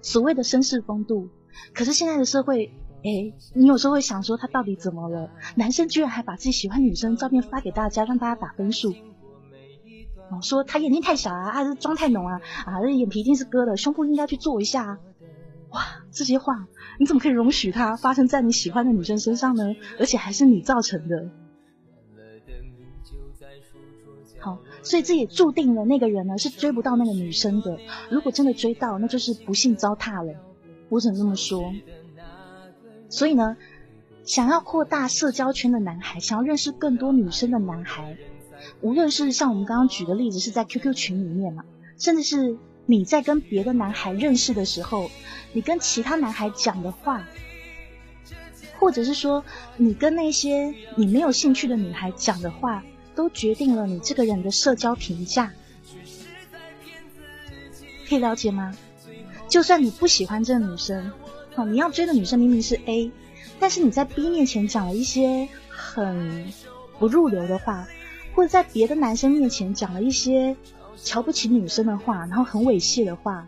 [0.00, 1.28] 所谓的绅士风度。
[1.72, 2.72] 可是现在的社会，
[3.04, 5.30] 哎，你有时候会想说他到底怎么了？
[5.54, 8.92] 男生居然还把自己喜欢女生照片发给大家，让大家打分数，
[10.30, 14.98] 哦，说他眼睛太小啊，还是妆太浓啊，啊，这眼皮一定是割的，胸部应该去做一下。
[15.76, 16.66] 哇，这些话
[16.98, 19.76] 你怎么可以容许它发生在你喜欢的女生身上呢？
[19.98, 21.28] 而且还是你造成的。
[24.38, 27.78] 好，所以这也注定了那个人呢是追不到那个女生的。
[28.10, 30.32] 如果真的追到，那就是不幸糟蹋了。
[30.88, 31.70] 我只能这么说。
[33.10, 33.58] 所以呢，
[34.24, 38.16] 想要扩大社交圈的男孩，想要认识更多女生的男孩，
[38.80, 41.66] 无论是像我们刚刚举的例子，是在 QQ 群里面嘛，
[41.98, 42.56] 甚至是。
[42.86, 45.10] 你在跟别的男孩认识的时候，
[45.52, 47.26] 你跟其他男孩讲的话，
[48.78, 49.44] 或者是说
[49.76, 52.84] 你跟那些你没有兴趣的女孩讲的话，
[53.16, 55.52] 都决定了你这个人的社交评价。
[58.08, 58.72] 可以了解吗？
[59.48, 61.10] 就算你不喜欢这个女生，
[61.56, 63.10] 哦，你要追的女生明明是 A，
[63.58, 66.52] 但是你在 B 面前讲了一些很
[67.00, 67.88] 不入流的话，
[68.36, 70.56] 或者在别的男生面前讲了一些。
[70.96, 73.46] 瞧不起女生的话，然后很猥亵的话，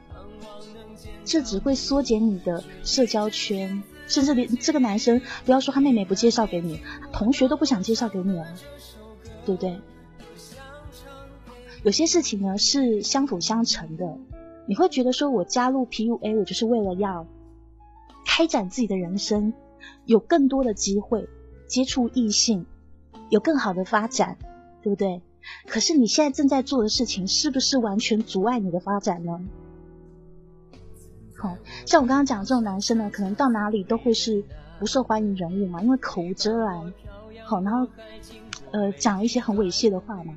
[1.25, 6.81] 这只会缩减你的社交圈，甚至连这个男生不要说他妹妹不介绍给你，
[7.13, 8.47] 同学都不想介绍给你了，
[9.45, 9.81] 对不对？
[11.85, 14.19] 有些事情呢是相辅相成的，
[14.67, 17.27] 你会觉得说我加入 PUA，我就是为了要
[18.27, 19.53] 开展自己的人生，
[20.05, 21.29] 有更多的机会
[21.69, 22.67] 接触异性，
[23.31, 24.37] 有更好的发展，
[24.83, 25.23] 对不对？
[25.67, 29.41] 可是你现在正在做的事情，是不是完全阻碍你的发展呢？
[31.37, 31.57] 好，
[31.87, 34.43] 像我刚刚讲的这种男生呢，可能到哪里都会是
[34.81, 36.93] 不受欢迎人物嘛，因为口无遮拦，
[37.45, 37.87] 好，然后
[38.73, 40.35] 呃讲一些很猥亵的话嘛。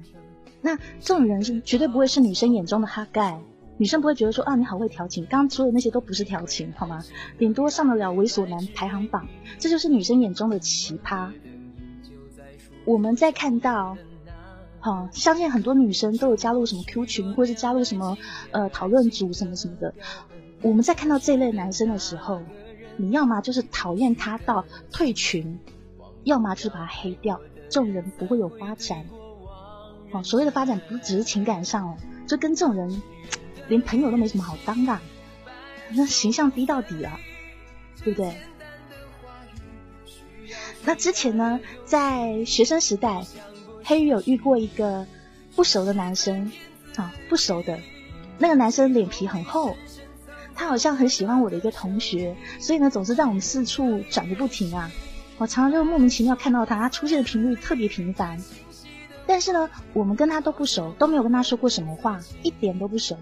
[0.62, 3.42] 那这种人是绝对不会是女生眼中的哈盖，
[3.78, 7.04] 女生不会觉得说啊你好会调情，刚刚说的那些都不是调情，好吗？
[7.40, 11.32] 顶多上得了猥琐男排行榜，这就是女生眼中的奇葩。
[12.86, 13.98] 我们在看到。
[14.84, 18.18] 好，相信很多女生都有加入什么 Q 群，或是加入什么
[18.50, 19.94] 呃讨论组什么什么的。
[20.64, 22.42] 我们在看到这类男生的时候，
[22.98, 25.60] 你要么就是讨厌他到退群，
[26.24, 27.40] 要么就是把他黑掉。
[27.70, 29.06] 这种人不会有发展。
[30.12, 33.02] 哦，所谓的发展不只是情感上哦，就跟这种人
[33.68, 35.00] 连朋友都没什么好当的，
[35.92, 37.20] 那形象低到底啊，
[38.04, 38.36] 对不对？
[40.84, 43.24] 那之前呢，在学生时代。
[43.92, 45.06] 黑鱼有遇过一个
[45.54, 46.50] 不熟的男生，
[46.96, 47.78] 啊，不熟的，
[48.38, 49.76] 那个男生脸皮很厚，
[50.56, 54.90] 他好像很喜欢我的一个同学，所以呢，总是在我们四处转个不停啊。
[55.40, 58.42] 我常常就莫名其妙看到他，他出现的频率特别频繁。
[59.28, 63.18] 但是呢，我们跟他都不熟，都没有跟他说过什么话，一点都不熟，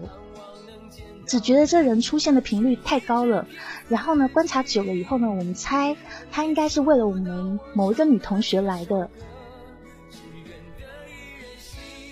[1.26, 3.44] 只觉得这人出现的频率太高了。
[3.88, 5.96] 然后呢，观察久了以后呢，我们猜
[6.30, 9.10] 他应该是为了我们某一个女同学来的。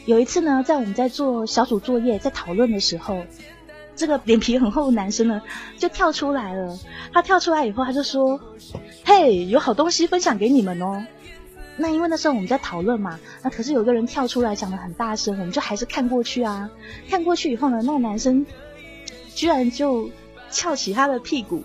[0.09, 3.27] 有一次呢，在我们在做小组作业、在讨论的时候，
[3.95, 5.43] 这个脸皮很厚的男生呢，
[5.77, 6.79] 就跳出来了。
[7.13, 8.41] 他跳出来以后，他就说
[9.05, 11.05] ：“嘿，有好东西分享给你们哦。”
[11.77, 16.71] 那因为那时候我们在讨论嘛，那可是有个人跳出来讲的很大声，我们就还是看过去啊。
[17.11, 18.47] 看过去以后呢，那个男生
[19.35, 20.11] 居然就
[20.51, 21.63] 翘起他的屁股，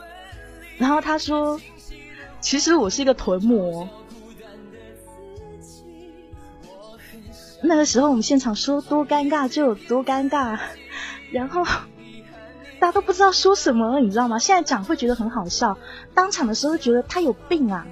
[0.77, 1.61] 然后他说
[2.41, 3.87] ：“其实我是一个臀模。”
[7.65, 10.59] 那个时候我们现场说多尴尬就有多尴尬，
[11.31, 11.63] 然后
[12.79, 14.37] 大家都不知道说什么，你知道吗？
[14.37, 15.77] 现在讲会觉得很好笑，
[16.13, 17.87] 当场的时候觉得他有病啊，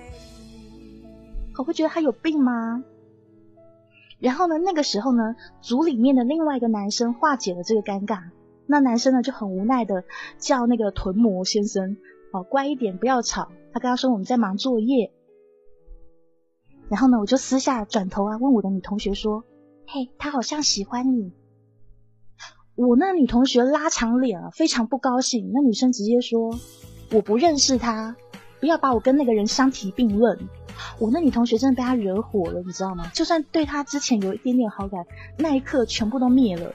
[1.58, 2.84] 我会觉得他有病吗？
[4.20, 8.24] 然后呢，那个时候呢，组里面的另外一个男生化解了这个尴尬，
[8.68, 10.04] 那男生呢就很无奈的
[10.38, 11.96] 叫那个臀模先生，
[12.34, 13.52] 哦，乖一点，不要吵。
[13.74, 15.14] 他跟他说我们在忙作业。
[16.90, 19.46] 然后呢，我就私下转头啊问我的女同学说
[19.94, 21.34] ：“嘿，他好像喜欢你。”
[22.76, 25.52] 我那女同学拉长脸啊，非常不高兴。
[25.54, 26.58] 那女生直接说
[27.12, 28.16] ：“我不认识他，
[28.62, 30.40] 不要把我跟那个人相提并论。”
[30.98, 33.12] 我那女同学真的被他惹火了，你知道吗？
[33.14, 35.06] 就算对他之前有一点点好感，
[35.38, 36.74] 那一刻全部都灭了。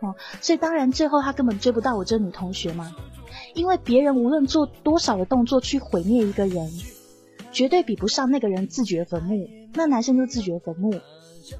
[0.00, 2.94] 哦，所以当然最后他根本追不到我这女同学嘛，
[3.54, 6.70] 因为别人无论做多少的动作去毁灭一个人。
[7.52, 10.94] 绝对比不上那个人自掘坟墓，那男生就自掘坟墓。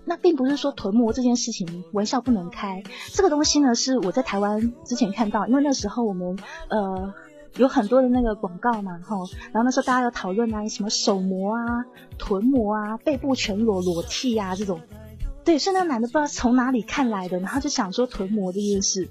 [0.05, 2.83] 那并不是说囤膜这件事情玩笑不能开，
[3.13, 6.39] 这个东西呢是我在台湾之前看到，因为那时候我们
[6.69, 7.13] 呃
[7.57, 9.17] 有很多的那个广告嘛，哈，
[9.53, 11.85] 然后那时候大家有讨论啊，什么手膜啊、
[12.17, 14.81] 臀膜啊、背部全裸裸替啊这种，
[15.45, 19.09] 对，所以那男的不知道从哪里看来的，然后就想说臀膜这件事。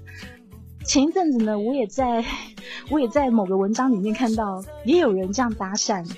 [0.86, 2.24] 前一阵子呢，我也在
[2.90, 6.10] 我也在某个文章里面看到，也有人这样搭讪。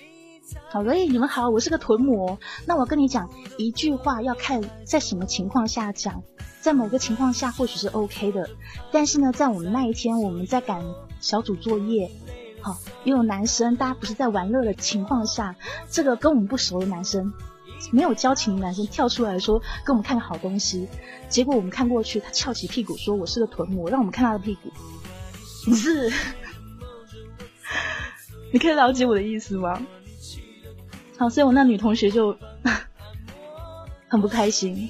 [0.69, 2.39] 好，所以你们好，我是个臀模。
[2.67, 6.23] 那我跟你讲一句话，要看在什么情况下讲，
[6.61, 8.49] 在某个情况下或许是 OK 的，
[8.93, 10.85] 但是呢，在我们那一天我们在赶
[11.21, 12.11] 小组作业，
[12.61, 15.55] 好，又有男生，大家不是在玩乐的情况下，
[15.89, 17.33] 这个跟我们不熟的男生，
[17.91, 20.89] 没有交情的男生跳出来说跟我们看个好东西，
[21.29, 24.71] 结果我们看过去，他翘起屁股说我是个臀模，让我们看他的屁股，
[25.67, 26.13] 你是，
[28.53, 29.81] 你可以了解我的意思吗？
[31.31, 32.37] 所以我那女同学就
[34.09, 34.89] 很不开心。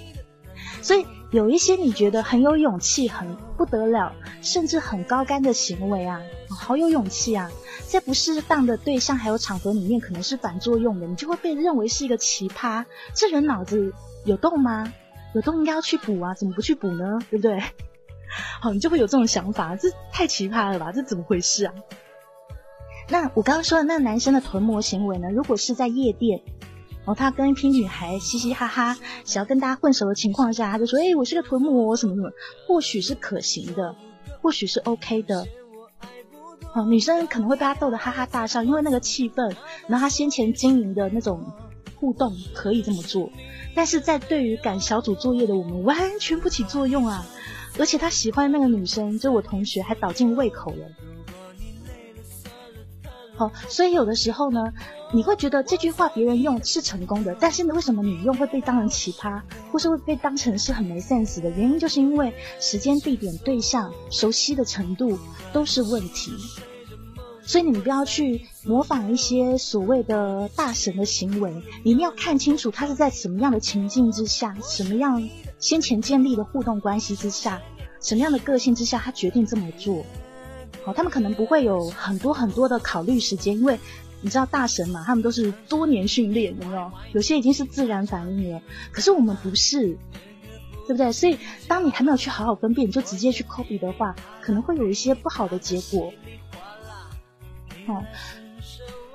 [0.83, 4.13] 所以有一些你觉得很有勇气、很不得了，
[4.43, 6.21] 甚至很高干的行为啊，
[6.51, 7.51] 好有勇气啊，
[7.89, 12.85] 在不适当的对象还有场合里面，可能是反作用的，你就会被认为是一个奇葩。
[13.15, 14.93] 这人脑子有洞吗？
[15.35, 17.19] 有洞应该要去补啊，怎么不去补呢？
[17.31, 17.63] 对不对？
[18.61, 20.93] 好，你就会有这种想法，这太奇葩了吧？
[20.93, 21.75] 这怎么回事啊？
[23.09, 25.31] 那我刚刚说的那个男生的臀模行为呢？
[25.31, 26.41] 如果是在夜店，
[27.05, 32.31] 然哦，他跟一批女孩嘻嘻哈哈，想要跟大家混熟的情况下，他就说：“哎，我是个臀模，什么什么，
[32.67, 33.95] 或许是可行的，
[34.41, 35.47] 或许是 OK 的。”
[36.75, 39.55] 哦，女生可能会被他逗得哈哈大笑，因为那个气氛，
[39.87, 41.45] 然后他先前经营的那种
[42.01, 43.31] 互动可以这么做。
[43.75, 47.27] 但是在对于赶小组作业的我们，完全不起作用啊！
[47.79, 50.87] 而且他喜欢那个女生，就我同学，还倒进胃口了。
[53.37, 54.73] 好，所以有的时候呢，
[55.13, 65.19] 你会觉得这句话别人用是成功的，但是为什么你用会被当成奇葩，或是会被当成是很没 sense 的原因，就是因为时间、地点、对象、熟悉的程度
[65.53, 66.33] 都是问题。
[67.47, 75.29] 所以你们不要去模仿一些所谓的大神的行为，你一定要看清楚他是在什么样的情境之下，什么样
[75.59, 77.61] 先前建立的互动关系之下，
[78.01, 80.07] 什么样的个性之下，他决定这么做。
[80.87, 83.79] 哦，他们可能不会有很多很多的考虑时间，因为
[84.21, 86.93] 你知道大神嘛，他们都是多年训练，有没有？
[87.13, 88.61] 有些已经是自然反应了，
[88.93, 89.97] 可是我们不是，
[90.87, 91.11] 对不对？
[91.13, 96.13] 所以当你还没有去好好分辨，你就直接去 copy 的话，可能会有一些不好的结果。
[97.87, 98.03] 哦，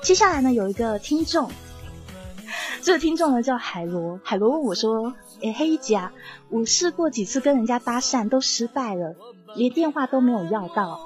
[0.01, 1.51] 接下来呢，有一个听众，
[2.81, 6.13] 这个听众呢叫海螺，海螺问我说：“哎，黑姐啊，
[6.49, 9.15] 我试过几次跟人家搭讪都失败了，
[9.55, 10.99] 连电话都没有要到。”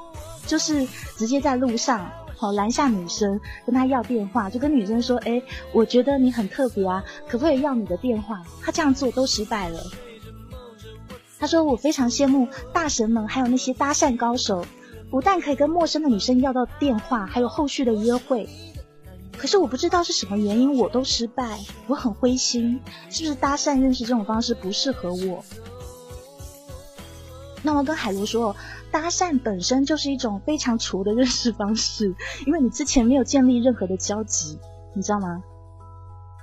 [0.46, 0.86] 就是
[1.18, 5.42] 直接在路上，好拦下女生，跟她要电话，就跟女生说：“哎，
[5.74, 9.80] 我觉得你很特别啊，可不可以要你的电话？”他这样做都失败了。
[11.40, 14.66] 他说：“我非常羡慕大神们，还有那些搭讪高手，
[15.10, 18.48] 不但可以跟陌生的女生要到电话，还有后续的约会。
[19.38, 22.80] 可是我不知道是什么原因，我都失败，我很灰心，
[23.10, 25.44] 是不是搭讪认识这种方式不适合我？”
[27.64, 28.56] 那我跟海螺说。
[28.92, 34.60] 搭讪本身就是一种非常粗的认识方式，因为你之前没有建立任何的交集，
[34.94, 35.42] 你知道吗？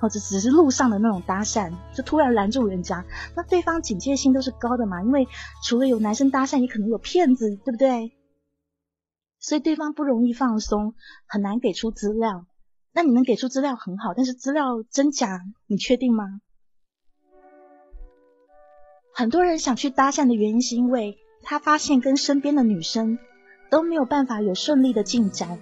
[0.00, 3.04] 或者只是路上的那种搭讪，就突然拦住人家，
[3.36, 5.28] 那对方警戒性都是高的嘛，因为
[5.62, 8.10] 除了有男生搭讪，也可能有骗子，对不对？
[9.38, 10.94] 所以对方不容易放松，
[11.28, 12.46] 很难给出资料。
[12.92, 16.24] 那你能给出资料很好，但是资料真假，你确定吗？
[19.20, 21.18] 很多人想去搭讪的原因是因为。
[21.42, 23.18] 他发现跟身边的女生
[23.70, 25.58] 都没有办法有顺利的进展，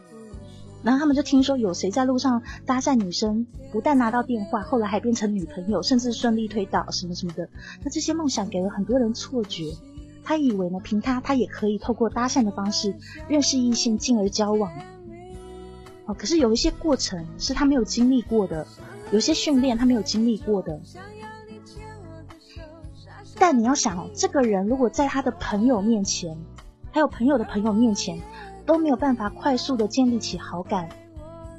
[0.82, 7.48] 然后他们就听说有谁在路上搭讪女生，不但拿到电话，后来还变成女朋友，甚至顺利推倒什么什么的。
[7.82, 9.72] 那这些梦想给了很多人错觉，
[10.24, 12.96] 他以为呢，凭他他也可以透过搭讪的方式
[13.28, 14.72] 认识异性，进而交往。
[16.06, 18.66] 哦，可是有一些过程是他没有经历过的，
[19.12, 20.80] 有些训练他没有经历过的。
[23.38, 26.36] 但你要想哦，这个人如果在他的朋友面前，
[26.92, 28.20] 还有朋友的朋友面前，
[28.66, 30.88] 都没有办法快速的建立起好感，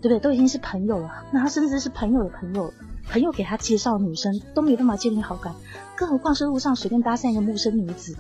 [0.02, 0.20] 对不对？
[0.20, 2.74] 都已经是朋友了，那他甚至是朋友的朋友，
[3.10, 5.56] 朋友给他介绍女生都没有办法建立好感，
[5.96, 8.16] 更何况是路上随便搭讪一个陌生女子。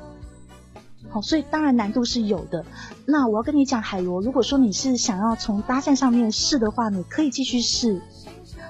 [1.09, 2.63] 好，所以当然难度是有的。
[3.05, 7.99] 那我要跟你讲，海螺，如果说你是想要从搭讪上面试的话，你可以继续试。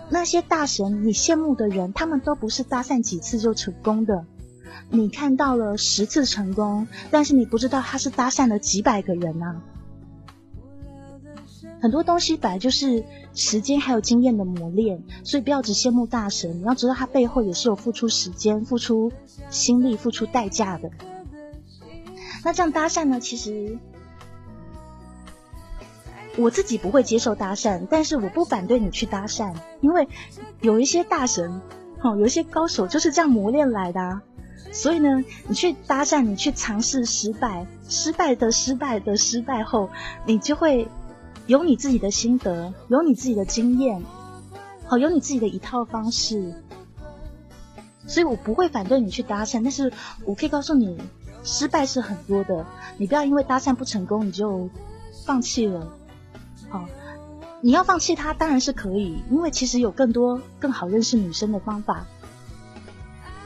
[0.10, 4.26] 那些大神你羡慕的人，他们都不是搭讪几次就成功的。
[4.89, 9.61] 你看到了十次成功，但是你不知道他是搭讪了几百个人啊。
[11.82, 19.11] 很多东西本来就是时间还有经验的磨练，所以不要只羡慕大神，你要知道他背后也是有付出时间、付出
[19.49, 20.91] 心力、付出代价的。
[22.43, 23.20] 那这样搭讪呢？
[23.20, 23.78] 其实
[26.38, 30.09] 我自己不会接受搭讪，但是我不反对你去搭讪，因为
[30.59, 31.61] 有一些大神，
[32.01, 34.22] 哦，有一些高手就是这样磨练来的啊。
[34.72, 39.89] 所以呢，你去搭讪，你去尝试失败，失败的失败的失败后，
[40.26, 40.88] 你就会
[41.47, 44.01] 有你自己的心得，有你自己的经验，
[44.86, 46.53] 好，有你自己的一套方式。
[48.07, 49.91] 所以我不会反对你去搭讪，但是
[50.26, 50.97] 我可以告诉你。
[51.41, 52.65] 失败是很多的，
[52.97, 54.70] 你不要因为搭讪不成功你就
[55.26, 55.88] 放弃了。
[56.67, 56.86] 好，
[57.61, 62.05] 你要放弃他当然是可以，因为其实有更多更好认识女生的方法。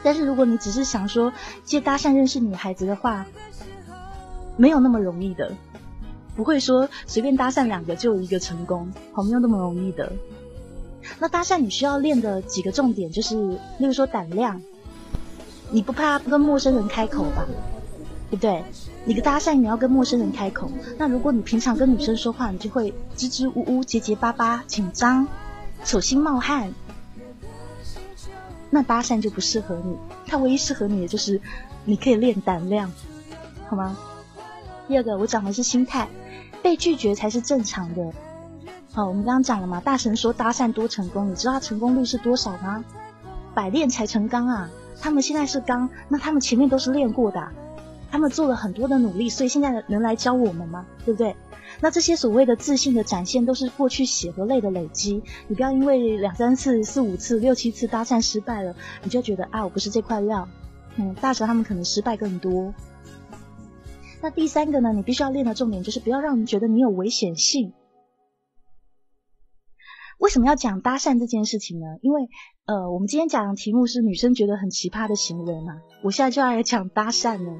[0.04, 1.32] 但是如果你只是想说
[1.64, 3.26] 借搭讪认识女孩子的话，
[4.56, 5.52] 没有那么容易的，
[6.36, 10.12] 不会说随便搭讪两个就有一个成功，好，没有那么容易的。
[11.18, 13.34] 那搭讪你需要练的几个重点就是，
[13.78, 14.62] 例如说胆量，
[15.70, 17.44] 你不怕跟陌生人开口吧？
[18.30, 18.64] 对不对？
[19.04, 20.70] 你个搭讪，你要跟陌生人开口。
[20.98, 25.28] 那如果你平常跟女生说话，你就会支支吾吾、结结巴巴、紧张、
[25.84, 26.72] 手心冒汗，
[28.74, 29.96] 那搭讪就不适合你。
[30.26, 31.40] 它唯一适合你的就是
[31.84, 32.90] 你可以练胆量，
[33.68, 33.96] 好吗？
[34.88, 36.08] 第二个，我讲的是心态，
[36.60, 38.10] 被拒绝才是正常的。
[38.92, 42.84] 好，我们刚刚讲了嘛，大神说搭讪多成功，你知道他成功率是多少吗？
[43.54, 44.68] 百炼才成钢啊！
[45.00, 47.48] 他们现在是钢，那他们前面都是练过的。
[48.10, 50.84] 他们做了很多的努力，所以现在能来教我们吗？
[51.04, 51.36] 对不对？
[51.80, 55.22] 那这些所谓的自信的展现，都是过去血和泪的累积。
[55.48, 60.48] 你不要因为两三次、四五次、六七次搭讪失败了，你就觉得啊，我不是这块料。
[60.96, 62.72] 嗯，大蛇他们可能失败更多。
[64.22, 64.92] 那第三个呢？
[64.92, 67.72] 你必须要练的重点就是不要让人觉得你有危险性。
[70.18, 71.86] 为什么要讲搭讪这件事情呢？
[72.00, 72.28] 因为
[72.64, 75.82] 呃，我们今天讲的题目是女生觉得很奇葩的行为嘛。
[76.02, 77.52] 我现在就要来讲搭讪呢。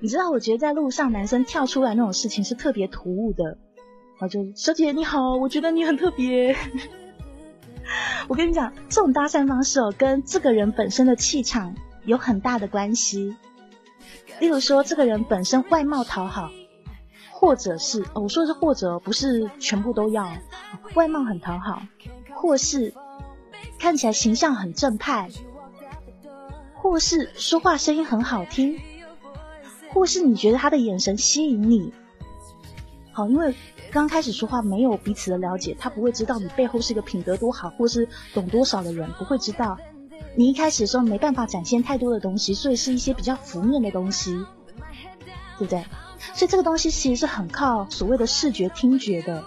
[0.00, 3.58] 你知道，我觉得在路上男生跳出来那种事情是特别突兀的。
[4.18, 6.56] 啊，就小姐你好，我觉得你很特别。
[8.28, 11.74] 我跟你讲，这种搭讪方式哦，跟这个人本身的气场
[12.04, 13.36] 有很大的关系。
[14.40, 16.50] 例如说，这个人本身外貌讨好，
[17.30, 20.28] 或者是我说的是或者，不是全部都要。
[20.94, 21.82] 外貌很讨好，
[22.34, 22.92] 或是
[23.78, 25.30] 看起来形象很正派，
[26.74, 28.80] 或是说话声音很好听。
[29.96, 31.90] 或是你觉得他的眼神吸引你，
[33.12, 33.54] 好，因为
[33.90, 39.78] 刚开始说话没有彼此的了解，他不会知道你背后是一个品德多好，或是懂多少的人，不会知道。
[40.34, 44.32] 你一开始的时候没办法展现太多的东西，所以是一些比较浮面的东西，
[45.58, 45.82] 对不对？
[46.34, 49.42] 所以这个东西其实是很靠所谓的视觉、听觉的。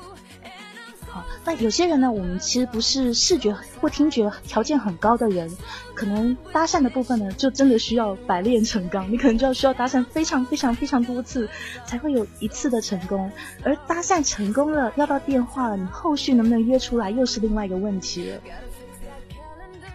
[1.46, 5.50] 那有些人呢，我们其实不是视觉或听觉条件很高的人，
[5.94, 11.50] 可能搭讪的部分呢，就真的需要百炼成钢，你可能就要需要搭讪非常非常非常多次，
[11.86, 13.32] 才会有一次的成功。
[13.64, 18.42] 而搭讪成功了，要到电话了，你后续能不能约出来，又是另外一个问题了。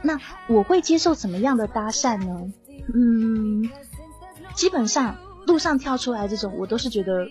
[0.03, 0.19] 那
[0.49, 2.53] 我会接受怎么样的搭讪呢？
[2.95, 3.71] 嗯，
[4.55, 5.17] 基本上
[5.47, 7.27] 路上跳出来这种，我都是觉得。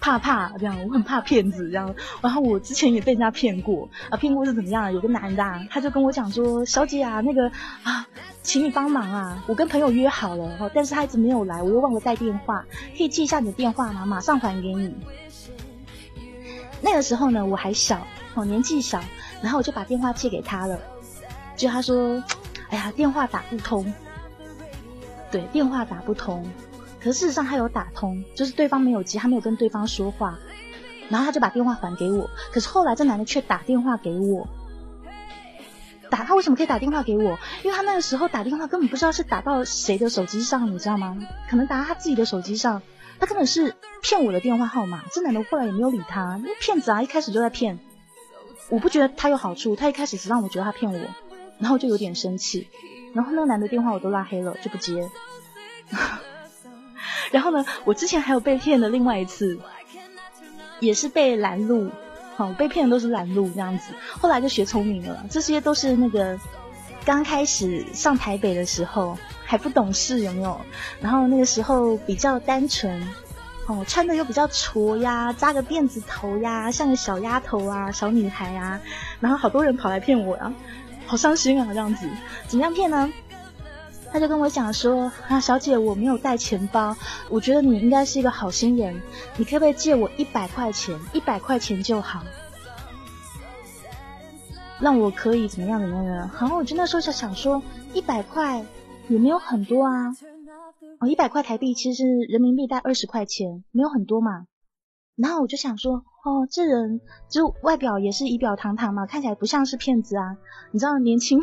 [0.00, 1.94] 怕怕这样，我很怕骗子这样。
[2.20, 4.92] 然后我之前也被人家骗过啊，骗过是怎么样？
[4.92, 7.48] 有个男的，啊他就跟我讲说：“小姐啊，那个
[7.82, 8.06] 啊，
[8.42, 12.64] 请你帮忙啊，我跟朋友约好了，但是他一直没有来，我又忘了带电话，
[12.96, 14.06] 可以记一下你的电话吗？
[14.06, 14.94] 马上还给你。”
[16.82, 19.00] 那个时候呢，我还小，哦，年纪小，
[19.42, 20.78] 然后我就把电话借给他了。
[21.56, 22.22] 就他说
[22.70, 23.92] ：“哎呀，电话打不通。”
[25.30, 26.44] 对，电话打不通。
[27.02, 30.38] 可事实上他有打通，就是对方没有接，他没有跟对方说话，
[31.08, 32.28] 然后他就把电话还给我。
[32.52, 34.46] 可是后来这男的却打电话给我，
[36.10, 37.38] 打他为什么可以打电话给我？
[37.62, 41.16] 因为他那个时候打电话根本不知道是打到谁的手机上，你知道吗？
[41.48, 42.82] 可能打到他自己的手机上，
[43.18, 45.02] 他根本是骗我的电话号码。
[45.12, 47.78] 这男的后来也没有理他，那骗子啊，一开始就在骗。
[48.68, 51.00] 我不觉得他有好处，他一开始只让我觉得他骗我，
[51.58, 52.68] 然后就有点生气，
[53.14, 55.08] 然后那个男的电话我都拉黑了，就不接。
[57.30, 59.58] 然后呢，我之前还有被骗的另外一次，
[60.80, 61.90] 也是被拦路，
[62.36, 63.92] 好，被骗的都是拦路这样子。
[64.10, 66.38] 后来就学聪明了，这些都是那个
[67.04, 70.60] 刚开始上台北的时候还不懂事，有没有？
[71.00, 73.00] 然后那个时候比较单纯，
[73.66, 78.80] 哦，穿的又比较矬呀，扎个辫子头呀，像个小丫头啊，小女孩啊。
[79.20, 80.52] 然后好多人跑来骗我呀，
[81.06, 82.08] 好伤心啊，这样子。
[82.48, 83.12] 怎么样骗呢？
[84.12, 86.96] 他就跟我讲说啊，小姐，我没有带钱包，
[87.28, 89.00] 我觉得你应该是一个好心人，
[89.36, 90.98] 你可不可以借我一百块钱？
[91.12, 92.22] 一百块钱就好，
[94.80, 96.16] 让我可以怎么样怎么样？
[96.16, 97.62] 然后，我就那时候就想说，
[97.94, 98.64] 一百块
[99.08, 100.08] 也没有很多啊，
[100.98, 104.46] 哦，一百块台币其实人民币带二十块钱，没有很多嘛。
[105.14, 107.00] 然后我就想说，哦，这人
[107.30, 110.36] 就外表也是仪表堂堂嘛，看起来不像是骗子啊，
[110.72, 111.40] 你知道年轻。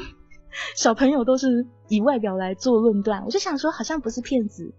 [0.76, 4.74] 小朋友都是以外表来做论断，我就想说好像不是骗子，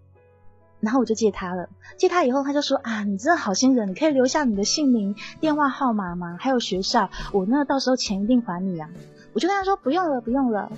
[0.79, 1.69] 然后我就借他了。
[1.97, 6.37] 借他以后，他就说啊，你真的好心人，你可以留下你的姓名、电话号码吗？
[6.39, 8.89] 还有学校，我那到时候钱一定还你啊。
[9.33, 10.71] 我就跟他说不用了，不用了。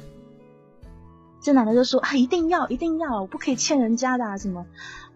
[1.41, 4.66] 这男的就说啊，一定要，一定要，我不可以欠人家的啊，什么？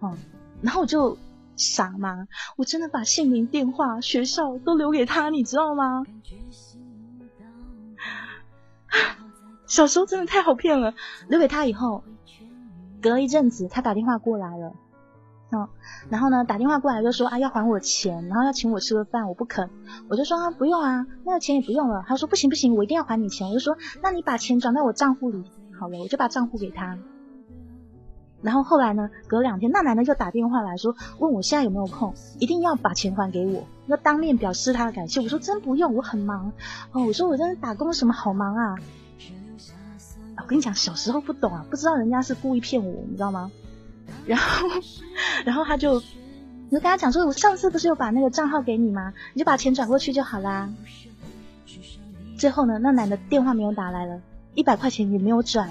[0.01, 0.17] 嗯，
[0.61, 1.17] 然后我就
[1.55, 2.27] 傻嘛，
[2.57, 6.03] 我真的把姓名、电话、学校都留给他，你知道吗？
[9.67, 10.93] 小时候真的太好骗了，
[11.27, 12.03] 留给他以后，
[13.01, 14.73] 隔了一阵子，他打电话过来了，
[15.51, 15.67] 嗯，
[16.09, 19.69] 然后呢，打电话过来就说啊要还我钱，然后要请我吃个饭，我不肯，
[20.07, 22.03] 我就说啊不用啊，那个钱也不用了。
[22.07, 23.47] 他说不行不行，我一定要还你钱。
[23.47, 25.43] 我就说那你把钱转到我账户里
[25.79, 26.97] 好了，我就把账户给他。
[28.41, 35.19] 然后后来呢，隔两天，那男的就打电话来说问我现在有没有空，一定要把钱还给我，要当面表示他的感谢。
[35.21, 36.51] 我说真不用，我很忙
[36.91, 37.05] 哦。
[37.07, 38.75] 我说我真的打工什么好忙啊。
[40.45, 43.51] 我跟你讲，小时候不懂啊，不知道人家是故意骗我，你知道吗？
[44.27, 44.67] 然后，
[45.43, 46.01] 然后他就，我
[46.69, 49.11] 就跟他讲说，我上次不是有把那个账号给你吗？
[49.33, 50.69] 你就把钱转过去就好啦。
[52.37, 54.21] 最后呢，那男的电话没有打来了，
[54.53, 55.67] 一百块钱也没有转。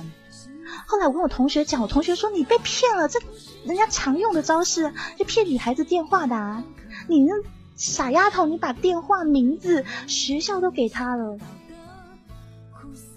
[0.88, 3.20] 后来我跟我同学讲，我同学说你被骗了，这
[3.64, 6.34] 人家常用的招式，就骗女孩子电话的。
[6.34, 6.64] 啊。
[7.08, 7.32] 你那
[7.76, 11.38] 傻丫头，你把电话、名字、学校都给他了。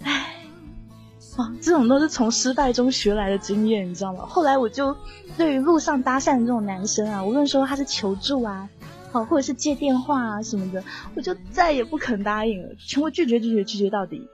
[0.04, 0.36] 唉。
[1.38, 4.26] 啊，这种都是从失败中学来的经验，你知道吗？
[4.26, 4.96] 后来我就
[5.38, 8.68] 对于路上搭讪的这种男生啊，无论说他是求助啊，
[9.12, 10.84] 好，或者是借电话啊什么的，
[11.16, 14.28] 我就再也不肯答应了，全部拒绝拒绝拒绝到底。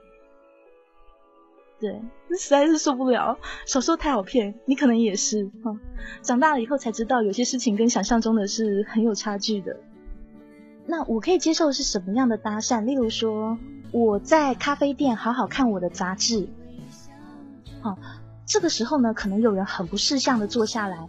[1.78, 3.38] 对，那实在是受不了。
[3.66, 5.78] 小时候太好骗，你可能也是哈。
[6.22, 9.76] 长大了以后才知道，有些事情跟想象中的是很有差距的。
[10.86, 12.82] 那我可以接受的是什么样的搭讪？
[12.84, 13.58] 例如说，
[13.92, 16.48] 我在咖啡店好好看我的杂志。
[17.84, 17.96] 哦，
[18.46, 21.08] 这个时候呢，可能有人很不识相的坐下来，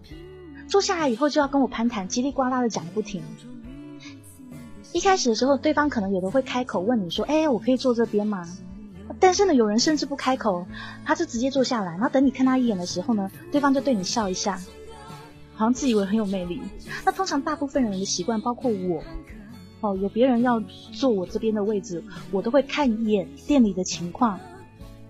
[0.68, 3.24] 坐下来以后就要跟我攀谈，叽里呱啦的讲个不停。
[4.92, 8.46] 一开始的时候，对方可能有的会开口问你说：“哎，我可以坐这边吗？”
[9.20, 10.66] 但是呢，有人甚至不开口，
[11.06, 14.60] 他就直接坐下来，然后等你看他一眼的时候呢，对方就对你笑一下，
[15.54, 16.62] 好像自以为很有魅力。
[17.06, 19.04] 那通常大部分人的习惯，包括我，
[19.82, 20.62] 哦，有别人要
[20.92, 24.40] 坐我这边的位置，我都会看一眼店里的情况。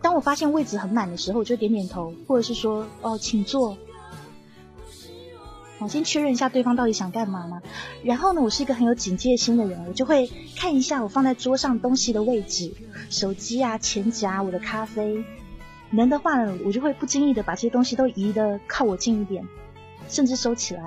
[0.06, 3.76] 当我发现位置很满的时候，我就点点头，或者是说：“哦，请坐。”
[5.82, 7.60] 我先确认一下对方到底想干嘛嘛。
[8.04, 12.72] 然后呢，我是一个很有警戒心的人，我就会看一下我放在桌上东西的位置，
[13.10, 15.26] 手机啊、钱夹、我的咖啡。
[15.90, 19.44] 能的话呢，我就会不经意的把这些东西都移的靠我近一点，
[20.08, 20.84] 甚至收起来。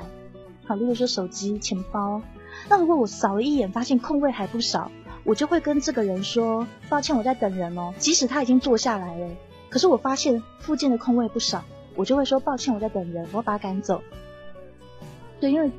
[0.65, 2.23] 好，例如说手机、钱包。
[2.69, 4.93] 那如果我扫了一眼，发现空位还不少。
[5.29, 9.29] 我就会跟这个人说：“抱歉，我在等人哦。”即使他已经坐下来了，
[9.69, 11.63] 可是我发现附近的空位不少，
[11.97, 14.01] 我就会说：“抱歉，我在等人，我要把他赶走。”
[15.39, 15.71] 对，因为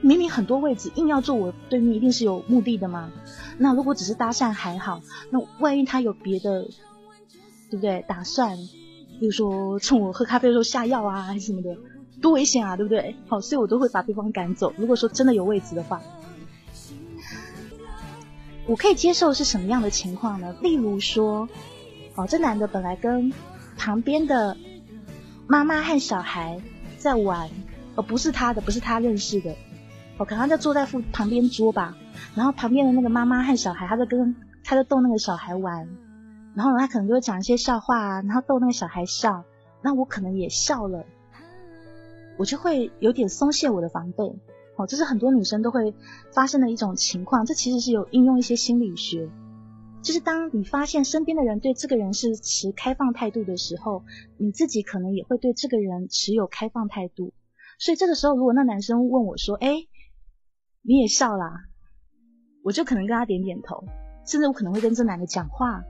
[0.00, 3.10] 明明很多位置，硬要坐我对面，一定是有目的的嘛。
[3.58, 6.62] 那如果只是搭讪还好，那万一他有别的，
[7.70, 8.04] 对不对？
[8.06, 8.56] 打算，
[9.18, 11.76] 比如说趁我喝咖啡的时候下药啊，还是什么的，
[12.22, 13.16] 多危险啊，对不对？
[13.26, 14.72] 好，所以我都会把对方赶走。
[14.76, 16.00] 如果说真的有位置的话。
[18.68, 20.54] 我可以接受是什么样的情况呢？
[20.60, 21.48] 例如说，
[22.14, 23.32] 哦，这男的本来跟
[23.78, 24.54] 旁边的
[25.46, 26.60] 妈妈和小孩
[26.98, 27.48] 在玩，
[27.96, 29.56] 而不是他的，不是他认识的，
[30.18, 31.96] 哦，可能他在坐在附旁边桌吧，
[32.34, 35.88] 然后旁边的那个妈妈和小孩，他在跟他在逗那个小孩玩，
[36.54, 39.44] 然后他可能就会讲一些笑话啊，然后逗那个小孩笑，
[39.80, 41.06] 那我可能也笑了，
[42.36, 44.38] 我就会有点松懈我的防备。
[44.78, 45.92] 哦，这是很多女生都会
[46.32, 47.44] 发生的一种情况。
[47.44, 49.28] 这其实是有应用一些心理学，
[50.02, 54.04] 就是当你发现身边的人对这个人是持开放态度的时候，
[54.38, 57.32] 你自己可能也会对这个人持有开放态度。
[57.80, 59.86] 所以这个时候，如果那男生问我说：“哎，
[60.82, 61.64] 你也笑啦？”
[62.64, 63.84] 我就可能跟他点点头，
[64.26, 65.82] 甚至我可能会跟这男的讲话。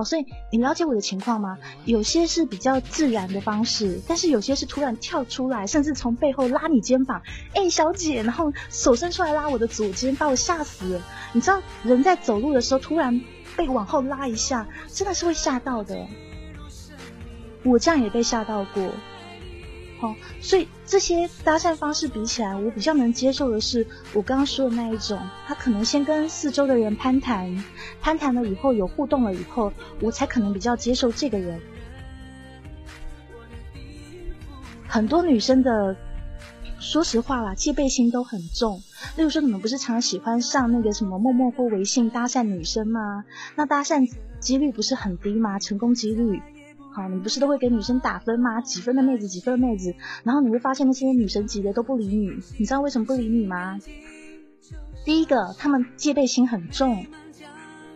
[0.00, 1.58] 哦，所以你了解我的情况吗？
[1.84, 7.22] 有些是比较自然的方式，但是有些是突然跳出来，甚至从背后拉你肩膀，
[7.54, 11.02] 哎，小姐，然后手伸出来拉我的左肩，把我吓死了。
[11.32, 13.20] 你知道，人在走路的时候突然
[13.56, 16.06] 被往后拉一下，真的是会吓到的。
[17.62, 18.82] 我这样也被吓到过。
[20.00, 27.64] 哦，所以这些搭讪方式比起来，我比较能接受的是我刚刚说的那一种，他可能先跟四周的人攀谈，
[28.00, 31.60] 攀谈了以后有互动了以后，我才可能比较接受这个人。
[34.88, 35.94] 很多女生的，
[36.78, 38.82] 说实话啦，戒备心都很重。
[39.16, 43.24] 例如说，你们不是常喜欢上那个什么陌陌或微信搭讪女生吗？
[43.54, 45.58] 那搭讪几率不是很低吗？
[45.58, 46.40] 成功几率？
[46.92, 48.60] 好，你不是都会给女生打分吗？
[48.60, 53.78] 几分的妹子，几分的妹子，然后你会发现那些女神级的都不理你，你知道为什么不理你吗？
[55.04, 57.06] 第一个，他们戒备心很重，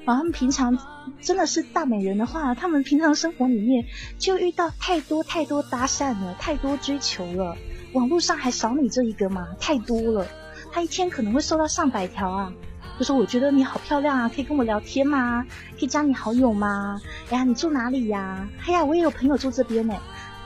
[0.04, 0.78] 啊，他们平常
[1.20, 3.84] 真的是大美人的话，他们平常生活里面
[4.16, 7.56] 就遇到太多太多搭讪了，太多追求了，
[7.92, 9.48] 网络上还少你这一个吗？
[9.58, 10.26] 太多了，
[10.72, 12.52] 他一天可能会收到上百条啊。
[12.98, 15.44] 就说我觉得你好漂亮啊，可以跟我聊天吗？
[15.72, 17.00] 可以加你好友吗？
[17.30, 18.48] 哎呀，你住哪里呀？
[18.66, 19.94] 哎呀，我也有朋友住这边呢。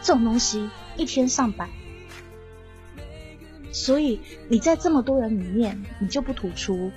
[0.01, 1.69] 这种东西一天上百，
[3.73, 6.91] 所以你在这么多人里面，你就不突出。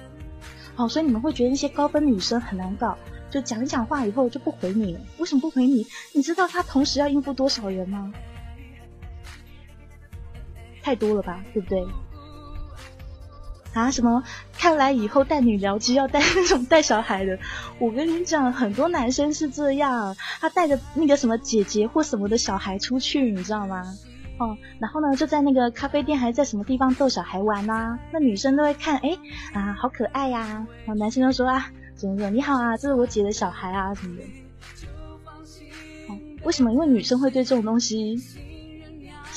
[0.75, 2.97] 好，所以你们会觉得那些高分女生很难搞，
[3.29, 5.01] 就讲一讲话以后就不回你了。
[5.17, 5.85] 为什么不回你？
[6.13, 8.13] 你知道她同时要应付多少人吗？
[10.83, 11.85] 太多了吧，对不对？
[13.73, 14.23] 啊，什么？
[14.57, 17.37] 看来以后带女聊机要带 那种带小孩的。
[17.79, 23.81] 我跟你讲，很多男生是这样，他带着那个什么姐姐或什么的小孩出去，你知道吗？
[24.39, 27.97] 哦，然后呢，就在那个咖啡店还是在什么地方逗小孩玩呐？
[28.11, 29.17] 那女生都会看，哎
[29.53, 30.65] 啊，好可爱呀！
[30.85, 34.23] 然后男生就说啊，怎么怎么，你好啊，这是我姐的小孩啊，什么的。
[36.09, 36.71] 哦，为什么？
[36.73, 38.19] 因为女生会对这种东西。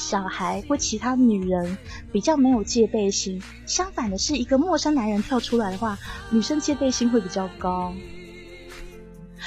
[0.05, 1.78] 小孩或其他女人
[2.12, 5.98] 比较没有戒备心，相反的是，一个陌生男人跳出来的话，
[6.30, 7.92] 女生戒备心会比较高。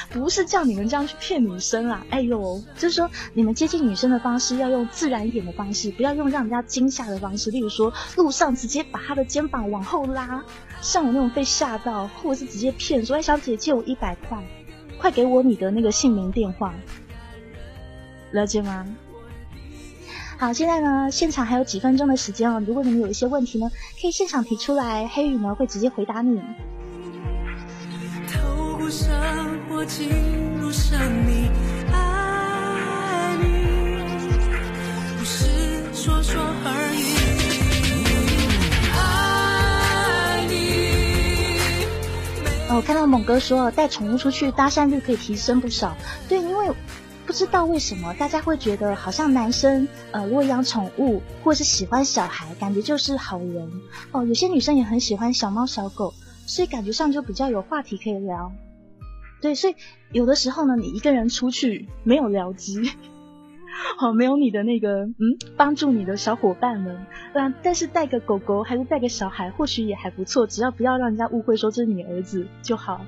[0.10, 2.06] 不是叫你们这样去骗女生啊！
[2.10, 7.50] 哎呦，就是说你们接近女生的方式要用自然一点的方式，不要用让人家惊吓的方式。
[7.52, 10.44] 例如说，路上直接把她的肩膀往后拉，
[10.82, 14.44] 像我那种被吓到，或者是直接骗说：“哎，小姐借我一百块，
[15.00, 16.74] 快给我你的那个姓名电话。”
[18.32, 18.86] 了解吗？
[20.40, 22.62] 好，现在呢，现场还有几分钟的时间哦。
[22.68, 26.40] 如果你们有一些问题呢，可以现场提出来，黑羽呢会直接回答你。
[42.70, 45.98] 哦，我看到猛哥说带宠物出去搭讪率可以提升不少。
[46.30, 46.70] 对，因为。
[47.28, 53.70] 不知道为什么大家会觉得好像男生呃如果养宠物或是喜欢小孩，感觉就是好人
[54.14, 54.26] 哦。
[54.26, 56.14] 有些女生也很喜欢小猫小狗，
[56.46, 58.54] 所以感觉上就比较有话题可以聊。
[59.42, 59.76] 对，所以
[60.14, 62.82] 有的时候呢，你一个人出去没有聊机，
[63.98, 73.02] 好 没有你的那个嗯帮助你的小伙伴们，但但是带个狗狗还是带个小孩，或许也还不错，只要不要让人家误会说这是你儿子就好。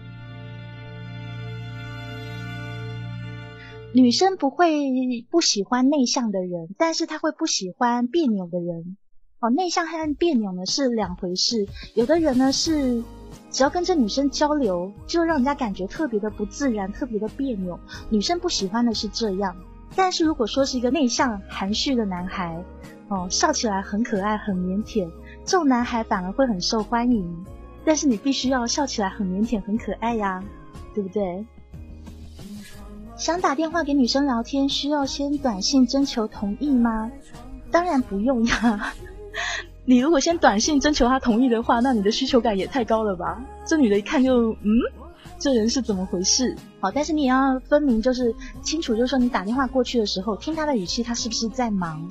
[3.92, 8.98] 女生不会不喜欢内向的人，但是她会不喜欢别扭的人。
[9.40, 11.66] 哦，内向和别扭呢是两回事。
[11.96, 13.02] 有的人呢是
[13.50, 17.80] 只要跟这女生交流，就让人家感觉特别的不自然，特别的别扭。
[18.10, 19.56] 女生不喜欢的是这样。
[19.96, 22.64] 但是如果说是一个内向含蓄的男孩，
[23.08, 25.10] 哦，笑起来很可爱、很腼腆，
[25.46, 27.46] 这种男孩反而会很受欢迎。
[27.84, 30.44] 但是你必须要笑起来很腼腆、很可爱呀，
[30.94, 31.44] 对不对？
[33.20, 37.12] 想打电话给女生聊天，需要先短信征求同意吗？
[37.70, 38.94] 当然不用呀。
[39.84, 43.44] 你如果先短信征求她同意的话，那你的需求感也太高了吧？
[43.66, 44.70] 这女的一看就，嗯，
[45.38, 46.56] 这人是怎么回事？
[46.80, 52.10] 好，但是你也要分明，就是清楚，就是说你打电话过去的时候，听他的语气，他是不是在忙？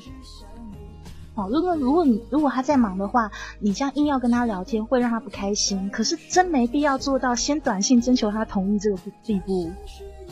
[1.35, 3.31] 好，如果如果你如果他在忙的话，
[3.61, 5.89] 你这样硬要跟他聊天，会让他不开心。
[5.89, 9.73] 可是真没必要做到先短信征求他同意这个地步。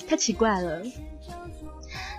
[0.09, 0.83] 太奇怪了，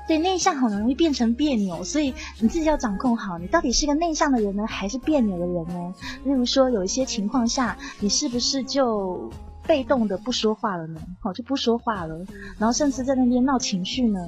[0.08, 5.94] 对内向很容易变成别扭，所以你自己要掌控好，你到底是个内向的人呢，还是别扭的人呢？
[6.24, 9.30] 例如说，有一些情况下，你是不是就
[9.66, 11.02] 被动的不说话了呢？
[11.20, 12.26] 好，就不说话了，
[12.58, 14.20] 然后甚至在那边闹情绪呢？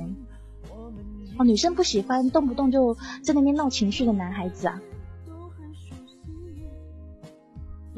[1.38, 4.82] 哦，女生不喜欢动不动就在那边闹情绪的男孩子啊。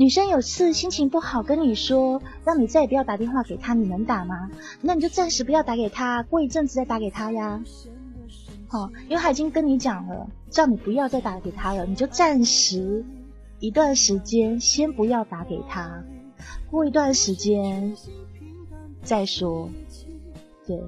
[0.01, 4.49] 女生有次心情不好跟你说，让你再也不要打电话给她，你能打吗？
[4.81, 7.63] 那你就暂时不要打给她，过一阵子再打给她呀。
[8.67, 13.05] 好，因为他已经跟你讲了，叫你不要再打给他了，你就暂时
[13.59, 16.03] 一段时间先不要打给他，
[16.71, 17.95] 过一段时间
[19.03, 19.69] 再说。
[20.65, 20.81] 对。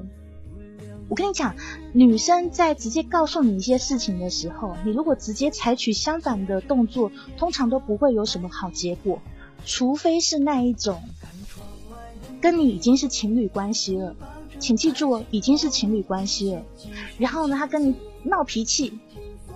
[1.10, 1.56] 我跟你讲，
[1.92, 9.20] 女生在直接告诉你一些事情的时候，你如果直接采取相反的动作，通常都不会有什么好结果，
[9.66, 11.04] 除非是那一种
[12.42, 14.16] 跟你已经是情侣关系了，
[14.60, 16.64] 请记住哦，已经是情侣关系了。
[17.20, 18.98] 然后呢，他跟你闹脾气，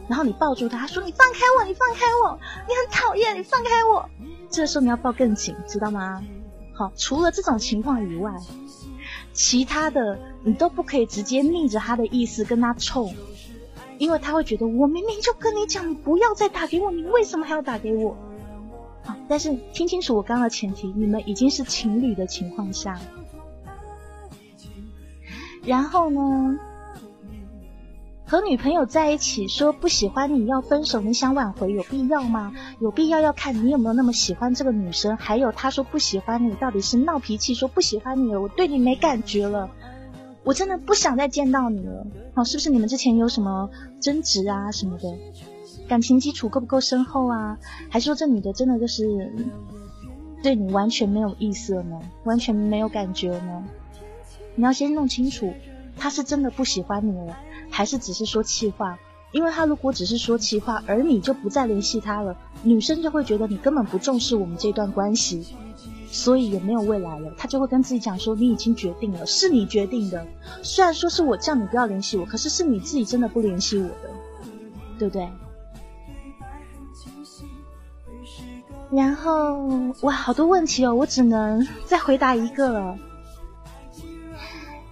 [0.08, 2.38] 然后你抱住他，说你放开我，你放开我，
[2.68, 4.08] 你很讨厌，你放开我。
[4.52, 6.24] 这个时候你要抱更紧，知道吗？
[6.74, 8.32] 好，除了这种情况以外。
[9.32, 10.18] 其他的
[10.48, 13.14] 你都不可以直接逆着他的意思跟他冲，
[13.98, 18.16] 因为他会觉得我明明就跟你讲，你不要再打给我，你为什么还要打给我？
[19.04, 22.98] 好，但是听清楚我刚刚的前提，你们已经是情侣的情况下，
[25.66, 26.58] 然后呢？
[28.30, 32.54] 和女朋友在一起，说不喜欢你要分手，你想挽回有必要吗？
[32.82, 35.16] 有必要要看你有没有那么喜欢这个女生。
[35.16, 39.70] 还有他说不喜欢你，到底是闹脾气说不喜欢你了，我对你没感觉了，
[40.48, 42.08] 我真的不想再见到你了。
[42.34, 43.70] 好，是不是你们之前有什么
[44.00, 45.14] 争执啊什么的？
[45.90, 47.58] 感情基础够不够深厚啊？
[47.90, 49.30] 还是说这女的真的就是
[50.42, 52.00] 对你完全没有意思了呢？
[52.24, 53.66] 完全没有感觉呢？
[54.56, 55.54] 你要先弄清楚，
[55.98, 57.38] 他是真的不喜欢你了。
[57.70, 58.98] 还是只是说气话，
[59.34, 65.46] 因为他如果只是说气话，而你就不再联系他了，女生就会觉得你根本不重视我们这段关系，
[66.10, 67.32] 所以也没有未来了。
[67.38, 70.26] 他就会跟自己讲说，你已经决定了，是你决定的。
[70.64, 74.10] 虽然说是我叫你不要联系我，可是是你自己真的不联系我的，
[74.98, 75.30] 对不对？
[78.90, 82.98] 然后我，好多问题哦，我只能再回答一个了。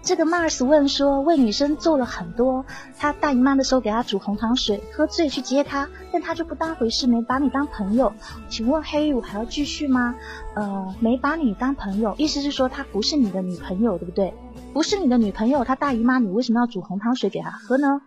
[0.06, 2.64] 这个 Mars 问说，为女生做了很多，
[2.96, 8.14] 他大姨妈的时候给她煮红糖水，喝醉去接她，但她就不当回事，没把你当朋友。
[8.48, 10.14] 请问黑羽还要继续吗？
[10.54, 14.36] 呃，没把你当朋友，意思是说她不是你的女朋友，对不对？
[14.74, 18.00] 不是你的女朋友，她大姨妈，你为什么要煮红糖水给她喝呢？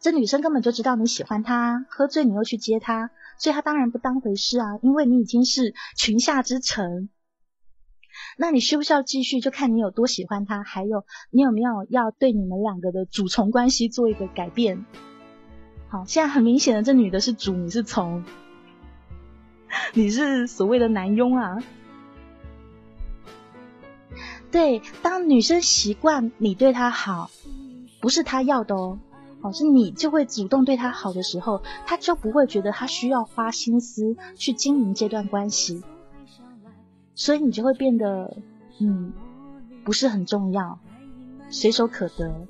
[0.00, 7.08] 这女生根本就知道你喜欢她，喝醉你又去接她，所以她当然不当回事啊，因为你已经是裙下之臣。
[8.36, 9.40] 那你需不需要继续？
[9.40, 14.84] 就看你有多喜欢他，还有你有没有要对你们两个的主从关系做一个改变。
[15.88, 18.24] 好，现在很明显的，这女的是主，你是从，
[19.92, 21.58] 你是所谓的男佣啊。
[24.50, 27.30] 对，当女生习惯你对她好，
[28.00, 28.98] 不是她要的哦，
[29.40, 35.82] 哦，是你就会主动对她好的时候，她就不会觉得她需要花心思去经营这段关系。
[37.14, 38.36] 所以你就会变得，
[38.80, 39.12] 嗯，
[39.84, 40.78] 不是很重要，
[41.50, 42.46] 随手可得，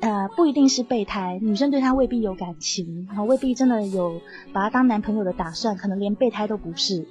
[0.00, 4.20] 呃，不一定是备胎，女生对他未必有感情，然后未必真的有
[4.52, 7.06] 把他当男朋友的打算，可能连备胎都不是。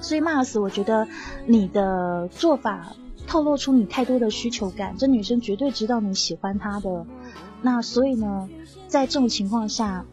[0.00, 1.06] 所以 Mars，我觉得
[1.46, 2.92] 你的做法
[3.28, 7.06] 透露出你太多的需求感，这女生绝对知道你喜欢她的。
[7.62, 8.50] 那所以呢，
[8.88, 10.04] 在这种情况下，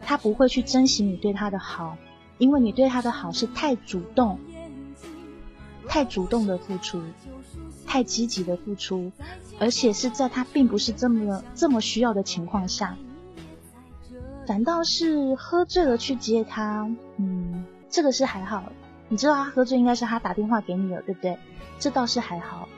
[0.00, 1.98] 她不会去珍惜你对她的好。
[2.38, 4.38] 因为你对他的好是太主动、
[5.88, 7.02] 太主动的付出，
[7.86, 9.10] 太积极的付出，
[9.58, 12.96] 而且是在他并不是这么这么需要的情况下，
[14.46, 18.64] 反倒是喝醉了去接他，嗯，这个是还好。
[19.08, 21.38] 你知道他喝醉应该是他打电话给你了，对不对？
[21.78, 22.68] 这倒是还好。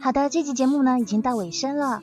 [0.00, 2.02] 好的，这期节目呢已经到尾声了。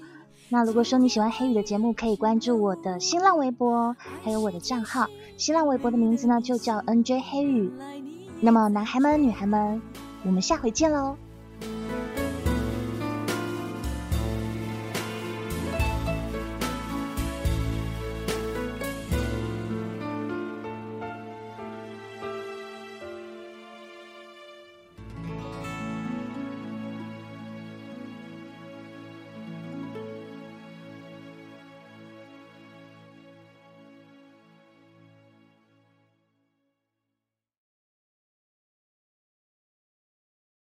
[0.52, 5.08] 那如果说你喜欢黑雨的节目，可以关注我的新浪微博，还有我的账号。
[5.38, 7.72] 新浪微博的名字呢就叫 NJ 黑雨。
[8.42, 9.80] 那么男孩们、女孩们，
[10.26, 11.16] 我们下回见喽。